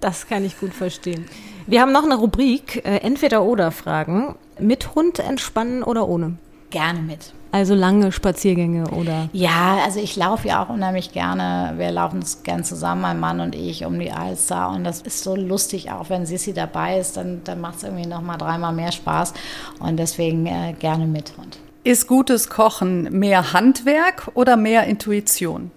[0.00, 1.26] Das kann ich gut verstehen.
[1.66, 4.36] Wir haben noch eine Rubrik, äh, Entweder-Oder-Fragen.
[4.58, 6.36] Mit Hund entspannen oder ohne?
[6.70, 7.32] Gerne mit.
[7.52, 9.30] Also lange Spaziergänge oder?
[9.32, 11.74] Ja, also ich laufe ja auch unheimlich gerne.
[11.78, 14.68] Wir laufen gern zusammen, mein Mann und ich, um die Alster.
[14.70, 18.06] Und das ist so lustig, auch wenn Sissi dabei ist, dann, dann macht es irgendwie
[18.06, 19.32] noch mal dreimal mehr Spaß.
[19.78, 21.58] Und deswegen äh, gerne mit Hund.
[21.84, 25.70] Ist gutes Kochen mehr Handwerk oder mehr Intuition?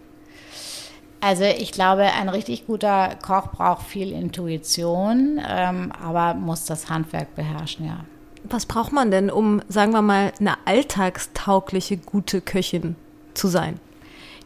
[1.21, 7.35] Also ich glaube, ein richtig guter Koch braucht viel Intuition, ähm, aber muss das Handwerk
[7.35, 8.05] beherrschen, ja.
[8.43, 12.95] Was braucht man denn, um, sagen wir mal, eine alltagstaugliche, gute Köchin
[13.33, 13.79] zu sein?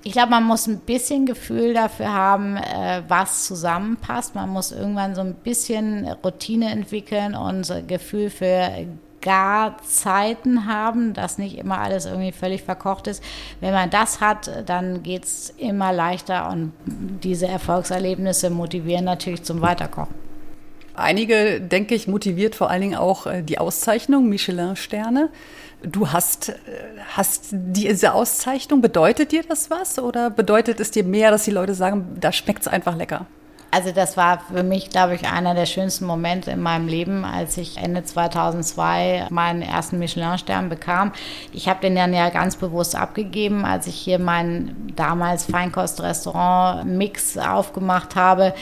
[0.06, 4.36] Ich glaube, man muss ein bisschen Gefühl dafür haben, äh, was zusammenpasst.
[4.36, 8.86] Man muss irgendwann so ein bisschen Routine entwickeln und Gefühl für
[9.24, 13.24] Garzeiten haben, dass nicht immer alles irgendwie völlig verkocht ist.
[13.62, 19.62] Wenn man das hat, dann geht es immer leichter und diese Erfolgserlebnisse motivieren natürlich zum
[19.62, 20.23] Weiterkochen.
[20.96, 25.30] Einige, denke ich, motiviert vor allen Dingen auch äh, die Auszeichnung Michelin-Sterne.
[25.82, 26.54] Du hast, äh,
[27.16, 31.74] hast diese Auszeichnung, bedeutet dir das was oder bedeutet es dir mehr, dass die Leute
[31.74, 33.26] sagen, da schmeckt es einfach lecker?
[33.74, 37.58] Also das war für mich, glaube ich, einer der schönsten Momente in meinem Leben, als
[37.58, 41.12] ich Ende 2002 meinen ersten Michelin-Stern bekam.
[41.54, 48.16] Ich habe den dann ja ganz bewusst abgegeben, als ich hier meinen damals Feinkostrestaurant-Mix aufgemacht
[48.16, 48.54] habe.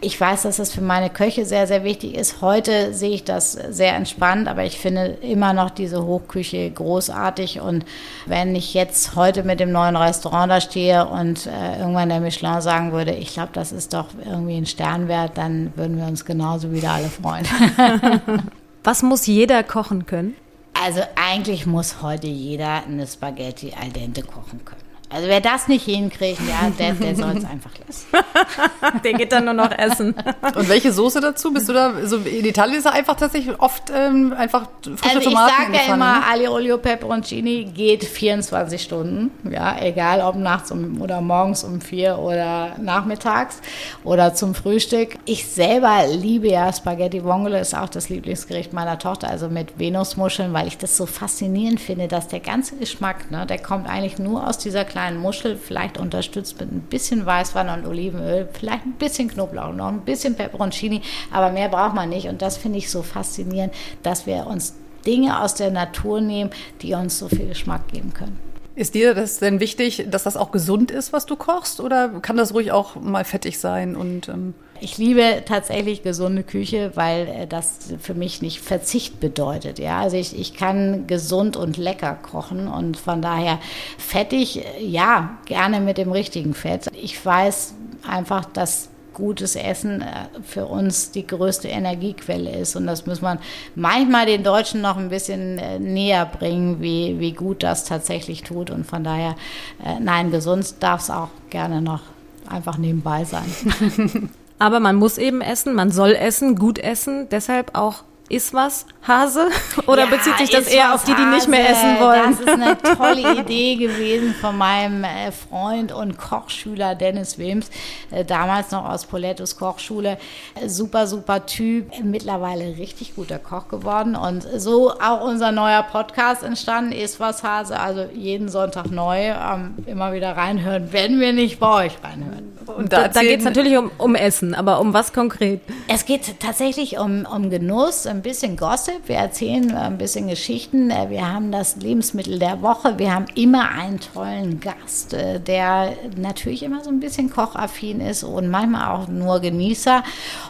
[0.00, 2.40] Ich weiß, dass das für meine Köche sehr, sehr wichtig ist.
[2.40, 7.60] Heute sehe ich das sehr entspannt, aber ich finde immer noch diese Hochküche großartig.
[7.60, 7.84] Und
[8.26, 12.60] wenn ich jetzt heute mit dem neuen Restaurant da stehe und äh, irgendwann der Michelin
[12.60, 16.24] sagen würde, ich glaube, das ist doch irgendwie einen Stern wert, dann würden wir uns
[16.24, 17.46] genauso wieder alle freuen.
[18.84, 20.34] Was muss jeder kochen können?
[20.74, 24.89] Also eigentlich muss heute jeder eine Spaghetti al dente kochen können.
[25.12, 28.06] Also wer das nicht hinkriegt, ja, der, der soll es einfach lassen.
[29.04, 30.14] der geht dann nur noch essen.
[30.54, 31.52] Und welche Soße dazu?
[31.52, 35.30] Bist du da, so in Italien ist er einfach tatsächlich oft ähm, einfach frische also
[35.30, 36.26] Tomaten ich sage ja immer, ne?
[36.30, 39.32] Ali Olio Peperoncini geht 24 Stunden.
[39.50, 43.60] Ja, egal ob nachts um, oder morgens um vier oder nachmittags
[44.04, 45.18] oder zum Frühstück.
[45.24, 50.52] Ich selber liebe ja Spaghetti Vongole, ist auch das Lieblingsgericht meiner Tochter, also mit Venusmuscheln,
[50.52, 54.46] weil ich das so faszinierend finde, dass der ganze Geschmack, ne, der kommt eigentlich nur
[54.46, 58.92] aus dieser kleinen kleinen Muschel, vielleicht unterstützt mit ein bisschen Weißwein und Olivenöl, vielleicht ein
[58.92, 61.00] bisschen Knoblauch, noch ein bisschen Peperoncini,
[61.32, 62.28] aber mehr braucht man nicht.
[62.28, 63.72] Und das finde ich so faszinierend,
[64.02, 64.74] dass wir uns
[65.06, 66.50] Dinge aus der Natur nehmen,
[66.82, 68.38] die uns so viel Geschmack geben können.
[68.74, 71.80] Ist dir das denn wichtig, dass das auch gesund ist, was du kochst?
[71.80, 73.96] Oder kann das ruhig auch mal fettig sein?
[73.96, 79.78] Und, ähm ich liebe tatsächlich gesunde Küche, weil äh, das für mich nicht Verzicht bedeutet.
[79.78, 83.58] Ja, also ich, ich kann gesund und lecker kochen und von daher
[83.98, 86.88] fettig, ja, gerne mit dem richtigen Fett.
[86.94, 87.74] Ich weiß
[88.06, 92.76] einfach, dass gutes Essen äh, für uns die größte Energiequelle ist.
[92.76, 93.38] Und das muss man
[93.74, 98.70] manchmal den Deutschen noch ein bisschen äh, näher bringen, wie, wie gut das tatsächlich tut.
[98.70, 99.36] Und von daher,
[99.84, 102.02] äh, nein, gesund darf es auch gerne noch
[102.48, 104.30] einfach nebenbei sein.
[104.60, 109.48] Aber man muss eben essen, man soll essen, gut essen, deshalb auch ist was Hase?
[109.86, 112.30] Oder ja, bezieht sich das eher auf die, die nicht mehr essen wollen?
[112.30, 117.70] Das ist eine tolle Idee gewesen von meinem äh, Freund und Kochschüler Dennis Wilms,
[118.10, 120.16] äh, damals noch aus Polettos Kochschule.
[120.54, 124.14] Äh, super, super Typ, mittlerweile richtig guter Koch geworden.
[124.14, 127.78] Und so auch unser neuer Podcast entstanden, ist was Hase.
[127.78, 132.50] Also jeden Sonntag neu, ähm, immer wieder reinhören, wenn wir nicht bei euch reinhören.
[132.76, 135.60] Und da, da geht es natürlich um, um Essen, aber um was konkret?
[135.88, 141.08] Es geht tatsächlich um, um Genuss, ein bisschen Gossip, wir erzählen ein bisschen Geschichten, äh,
[141.08, 146.62] wir haben das Lebensmittel der Woche, wir haben immer einen tollen Gast, äh, der natürlich
[146.62, 150.04] immer so ein bisschen kochaffin ist und manchmal auch nur Genießer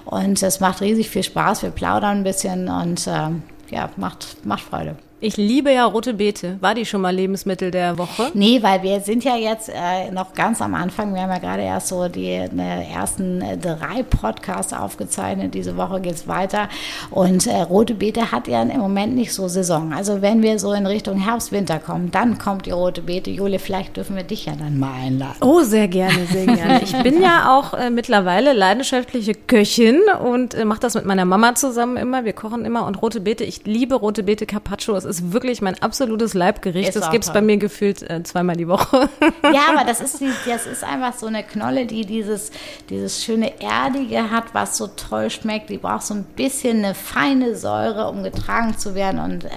[0.05, 3.31] und es macht riesig viel Spaß, wir plaudern ein bisschen und äh,
[3.71, 4.97] ja, macht, macht Freude.
[5.23, 6.57] Ich liebe ja rote Beete.
[6.61, 8.31] War die schon mal Lebensmittel der Woche?
[8.33, 11.13] Nee, weil wir sind ja jetzt äh, noch ganz am Anfang.
[11.13, 15.53] Wir haben ja gerade erst so die ne, ersten äh, drei Podcasts aufgezeichnet.
[15.53, 16.71] Diese Woche geht's weiter.
[17.11, 19.93] Und äh, rote Beete hat ja im Moment nicht so Saison.
[19.93, 23.31] Also wenn wir so in Richtung Herbst, Winter kommen, dann kommt die rote Beete.
[23.31, 25.37] Jule, vielleicht dürfen wir dich ja dann mal einladen.
[25.43, 26.81] Oh, sehr gerne, sehr gerne.
[26.83, 31.55] Ich bin ja auch äh, mittlerweile leidenschaftliche Köchin und äh, mache das mit meiner Mama
[31.57, 32.25] zusammen immer.
[32.25, 33.45] Wir kochen immer und rote Beete.
[33.45, 34.97] Ich liebe rote Beete Carpaccio.
[34.97, 36.89] Es ist wirklich mein absolutes Leibgericht.
[36.89, 39.09] Ist das gibt es bei mir gefühlt äh, zweimal die Woche.
[39.53, 42.53] Ja, aber das ist, die, das ist einfach so eine Knolle, die dieses,
[42.89, 45.71] dieses schöne Erdige hat, was so toll schmeckt.
[45.71, 49.21] Die braucht so ein bisschen eine feine Säure, um getragen zu werden.
[49.21, 49.49] Und äh,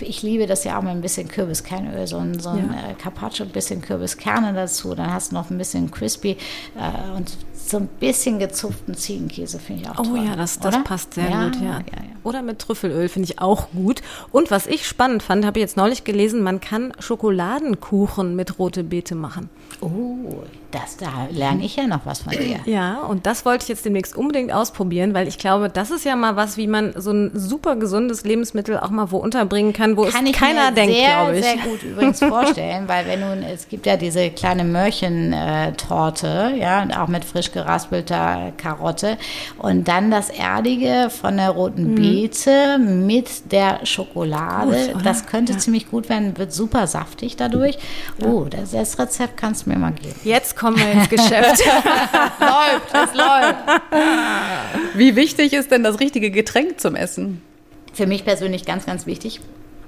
[0.00, 2.90] ich liebe das ja auch mit ein bisschen Kürbiskernöl, so ein, so ein ja.
[2.90, 4.94] äh, Carpaccio, ein bisschen Kürbiskerne dazu.
[4.94, 6.30] Dann hast du noch ein bisschen crispy
[6.76, 7.36] äh, und
[7.70, 10.18] so ein bisschen gezupften Ziegenkäse finde ich auch oh, toll.
[10.20, 11.62] Oh ja, das, das passt sehr ja, gut, ja.
[11.62, 12.16] ja, ja.
[12.22, 14.02] Oder mit Trüffelöl finde ich auch gut.
[14.32, 18.84] Und was ich spannend fand, habe ich jetzt neulich gelesen, man kann Schokoladenkuchen mit rote
[18.84, 19.48] Beete machen.
[19.80, 20.42] Oh,
[20.76, 22.60] das, da lerne ich ja noch was von dir.
[22.66, 26.16] Ja, und das wollte ich jetzt demnächst unbedingt ausprobieren, weil ich glaube, das ist ja
[26.16, 30.02] mal was, wie man so ein super gesundes Lebensmittel auch mal wo unterbringen kann, wo
[30.02, 31.44] kann es keiner denkt, glaube ich.
[31.44, 34.64] Kann ich mir sehr gut übrigens vorstellen, weil wenn nun, es gibt ja diese kleine
[34.64, 39.16] Mörchentorte, ja, auch mit frisch geraspelter Karotte
[39.58, 41.94] und dann das Erdige von der roten mhm.
[41.94, 44.92] Beete mit der Schokolade.
[44.92, 45.58] Gut, das könnte ja.
[45.58, 47.78] ziemlich gut werden, wird super saftig dadurch.
[48.24, 50.14] Oh, das, das Rezept kannst du mir mal geben.
[50.24, 51.64] Jetzt kommen wir ins Geschäft.
[52.40, 53.54] läuft, es läuft.
[54.94, 57.40] Wie wichtig ist denn das richtige Getränk zum Essen?
[57.92, 59.40] Für mich persönlich ganz, ganz wichtig.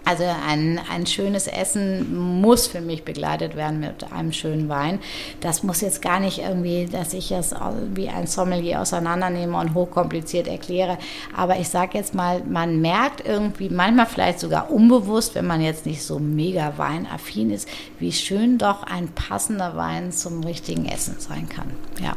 [0.09, 5.01] Also ein, ein schönes Essen muss für mich begleitet werden mit einem schönen Wein.
[5.41, 7.55] Das muss jetzt gar nicht irgendwie, dass ich es
[7.95, 10.97] wie ein Sommelier auseinandernehme und hochkompliziert erkläre.
[11.37, 15.85] Aber ich sage jetzt mal, man merkt irgendwie, manchmal vielleicht sogar unbewusst, wenn man jetzt
[15.85, 21.51] nicht so mega weinaffin ist, wie schön doch ein passender Wein zum richtigen Essen sein
[21.51, 21.71] kann.
[22.03, 22.17] Ja,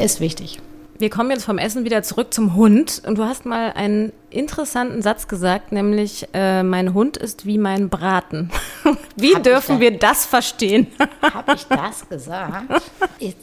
[0.00, 0.60] ist wichtig.
[1.02, 3.02] Wir kommen jetzt vom Essen wieder zurück zum Hund.
[3.04, 7.88] Und du hast mal einen interessanten Satz gesagt, nämlich äh, mein Hund ist wie mein
[7.88, 8.50] Braten.
[9.16, 10.86] wie Hab dürfen wir das verstehen?
[11.22, 12.82] Habe ich das gesagt?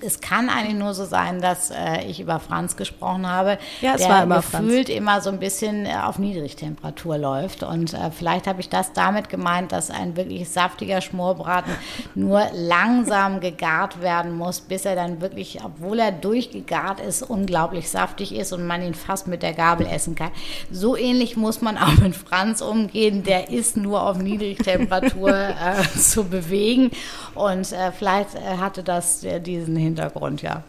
[0.01, 3.57] es kann eigentlich nur so sein, dass äh, ich über Franz gesprochen habe.
[3.81, 4.97] Ja, es der war immer gefühlt Franz.
[4.97, 7.63] immer so ein bisschen äh, auf Niedrigtemperatur läuft.
[7.63, 11.73] Und äh, vielleicht habe ich das damit gemeint, dass ein wirklich saftiger Schmorbraten
[12.15, 18.35] nur langsam gegart werden muss, bis er dann wirklich, obwohl er durchgegart ist, unglaublich saftig
[18.35, 20.29] ist und man ihn fast mit der Gabel essen kann
[20.71, 23.23] so ähnlich muss man auch mit Franz umgehen.
[23.23, 26.91] Der ist nur auf Niedrigtemperatur äh, zu bewegen.
[27.33, 30.63] Und äh, vielleicht äh, hatte das äh, diesen Hintergrund, ja.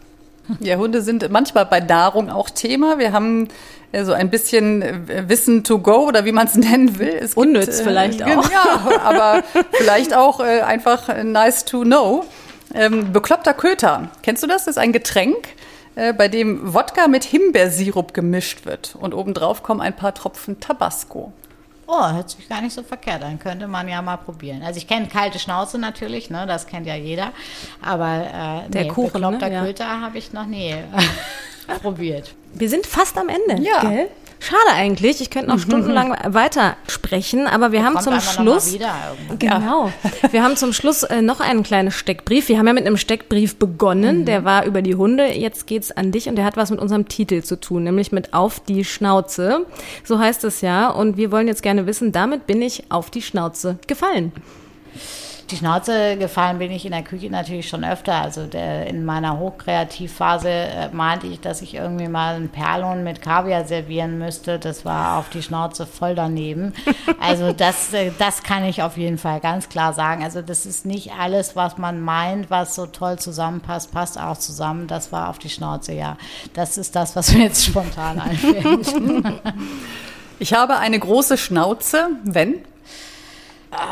[0.59, 2.97] Ja, Hunde sind manchmal bei Nahrung auch Thema.
[2.97, 3.47] Wir haben
[3.91, 7.15] äh, so ein bisschen äh, Wissen to go oder wie man es nennen will.
[7.21, 8.49] Es Unnütz gibt, vielleicht auch.
[8.49, 12.25] Ja, aber vielleicht auch einfach nice to know.
[12.73, 14.09] Ähm, bekloppter Köter.
[14.23, 14.65] Kennst du das?
[14.65, 15.49] Das ist ein Getränk
[15.95, 21.33] äh, bei dem Wodka mit Himbeersirup gemischt wird und obendrauf kommen ein paar Tropfen Tabasco.
[21.87, 23.37] Oh, hört sich gar nicht so verkehrt an.
[23.37, 24.63] Könnte man ja mal probieren.
[24.63, 26.45] Also ich kenne kalte Schnauze natürlich, ne?
[26.47, 27.33] das kennt ja jeder.
[27.81, 29.37] Aber äh, Der nee, Kuchen, ne?
[29.51, 29.65] Ja.
[29.65, 30.73] Köter habe ich noch nie
[31.81, 32.33] probiert.
[32.53, 33.63] Wir sind fast am Ende.
[33.63, 33.81] Ja.
[33.81, 34.09] Gell?
[34.43, 35.21] Schade eigentlich.
[35.21, 38.75] Ich könnte noch stundenlang weiter sprechen, aber wir haben Kommt zum Schluss.
[39.37, 39.91] Genau.
[40.31, 42.49] Wir haben zum Schluss äh, noch einen kleinen Steckbrief.
[42.49, 44.25] Wir haben ja mit einem Steckbrief begonnen.
[44.25, 45.27] Der war über die Hunde.
[45.27, 48.33] Jetzt geht's an dich und der hat was mit unserem Titel zu tun, nämlich mit
[48.33, 49.67] Auf die Schnauze.
[50.03, 50.89] So heißt es ja.
[50.89, 54.31] Und wir wollen jetzt gerne wissen, damit bin ich auf die Schnauze gefallen.
[55.51, 58.13] Die Schnauze gefallen bin ich in der Küche natürlich schon öfter.
[58.13, 63.21] Also der, in meiner Hochkreativphase äh, meinte ich, dass ich irgendwie mal einen Perlon mit
[63.21, 64.59] Kaviar servieren müsste.
[64.59, 66.73] Das war auf die Schnauze voll daneben.
[67.19, 70.23] Also das, äh, das kann ich auf jeden Fall ganz klar sagen.
[70.23, 74.87] Also das ist nicht alles, was man meint, was so toll zusammenpasst, passt auch zusammen.
[74.87, 76.17] Das war auf die Schnauze, ja.
[76.53, 78.93] Das ist das, was mir jetzt spontan einfällt.
[80.39, 82.65] Ich habe eine große Schnauze, wenn?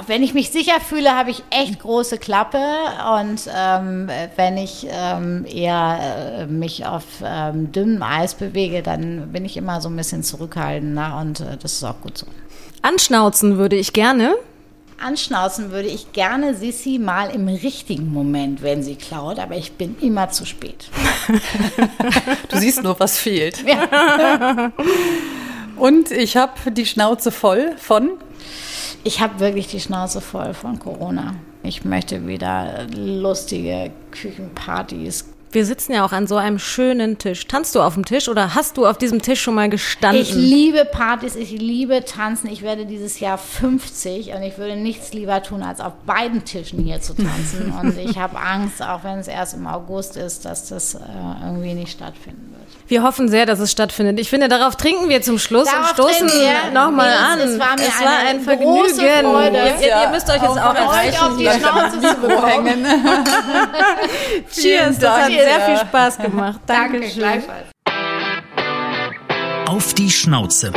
[0.07, 2.59] Wenn ich mich sicher fühle, habe ich echt große Klappe
[3.17, 5.99] und ähm, wenn ich ähm, eher
[6.39, 11.17] äh, mich auf ähm, dünnem Eis bewege, dann bin ich immer so ein bisschen zurückhaltender
[11.21, 12.25] und äh, das ist auch gut so.
[12.81, 14.35] Anschnauzen würde ich gerne.
[15.01, 19.95] Anschnauzen würde ich gerne Sissi mal im richtigen Moment, wenn sie klaut, aber ich bin
[20.01, 20.89] immer zu spät.
[22.49, 23.63] Du siehst nur, was fehlt.
[25.77, 28.11] Und ich habe die Schnauze voll von
[29.03, 31.35] Ich habe wirklich die Schnauze voll von Corona.
[31.63, 37.47] Ich möchte wieder lustige Küchenpartys, Wir sitzen ja auch an so einem schönen Tisch.
[37.47, 40.21] Tanzt du auf dem Tisch oder hast du auf diesem Tisch schon mal gestanden?
[40.21, 42.51] Ich liebe Partys, ich liebe Tanzen.
[42.51, 46.83] Ich werde dieses Jahr 50 und ich würde nichts lieber tun, als auf beiden Tischen
[46.83, 47.73] hier zu tanzen.
[47.81, 50.99] und ich habe Angst, auch wenn es erst im August ist, dass das äh,
[51.43, 52.68] irgendwie nicht stattfinden wird.
[52.89, 54.19] Wir hoffen sehr, dass es stattfindet.
[54.19, 57.39] Ich finde, darauf trinken wir zum Schluss Darauf und stoßen nochmal an.
[57.39, 58.99] es war mir es war eine ein Vergnügen.
[58.99, 61.21] Ihr, ihr, ihr müsst euch jetzt auch euch erreichen.
[61.21, 62.85] auf die Schnauze zu bekommen.
[64.51, 66.61] Cheers, das hat sehr viel Spaß gemacht.
[66.65, 67.19] Danke, Dankeschön.
[67.19, 67.67] gleichfalls.
[69.67, 70.73] Auf die Schnauze.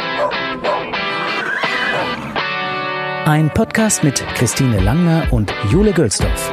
[3.24, 6.52] Ein Podcast mit Christine Langner und Jule Gölsdorf.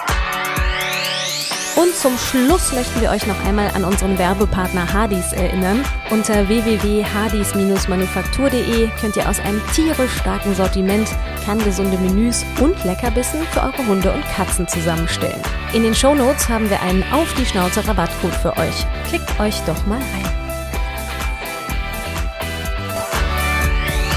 [1.75, 5.83] Und zum Schluss möchten wir euch noch einmal an unseren Werbepartner Hardys erinnern.
[6.09, 11.07] Unter www.hardys-manufaktur.de könnt ihr aus einem tierisch starken Sortiment
[11.45, 15.41] kerngesunde Menüs und Leckerbissen für eure Hunde und Katzen zusammenstellen.
[15.73, 18.85] In den Shownotes haben wir einen Auf die Schnauze Rabattcode für euch.
[19.07, 20.29] Klickt euch doch mal rein.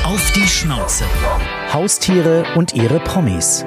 [0.04, 1.04] Auf die Schnauze.
[1.72, 3.64] Haustiere und ihre Promis.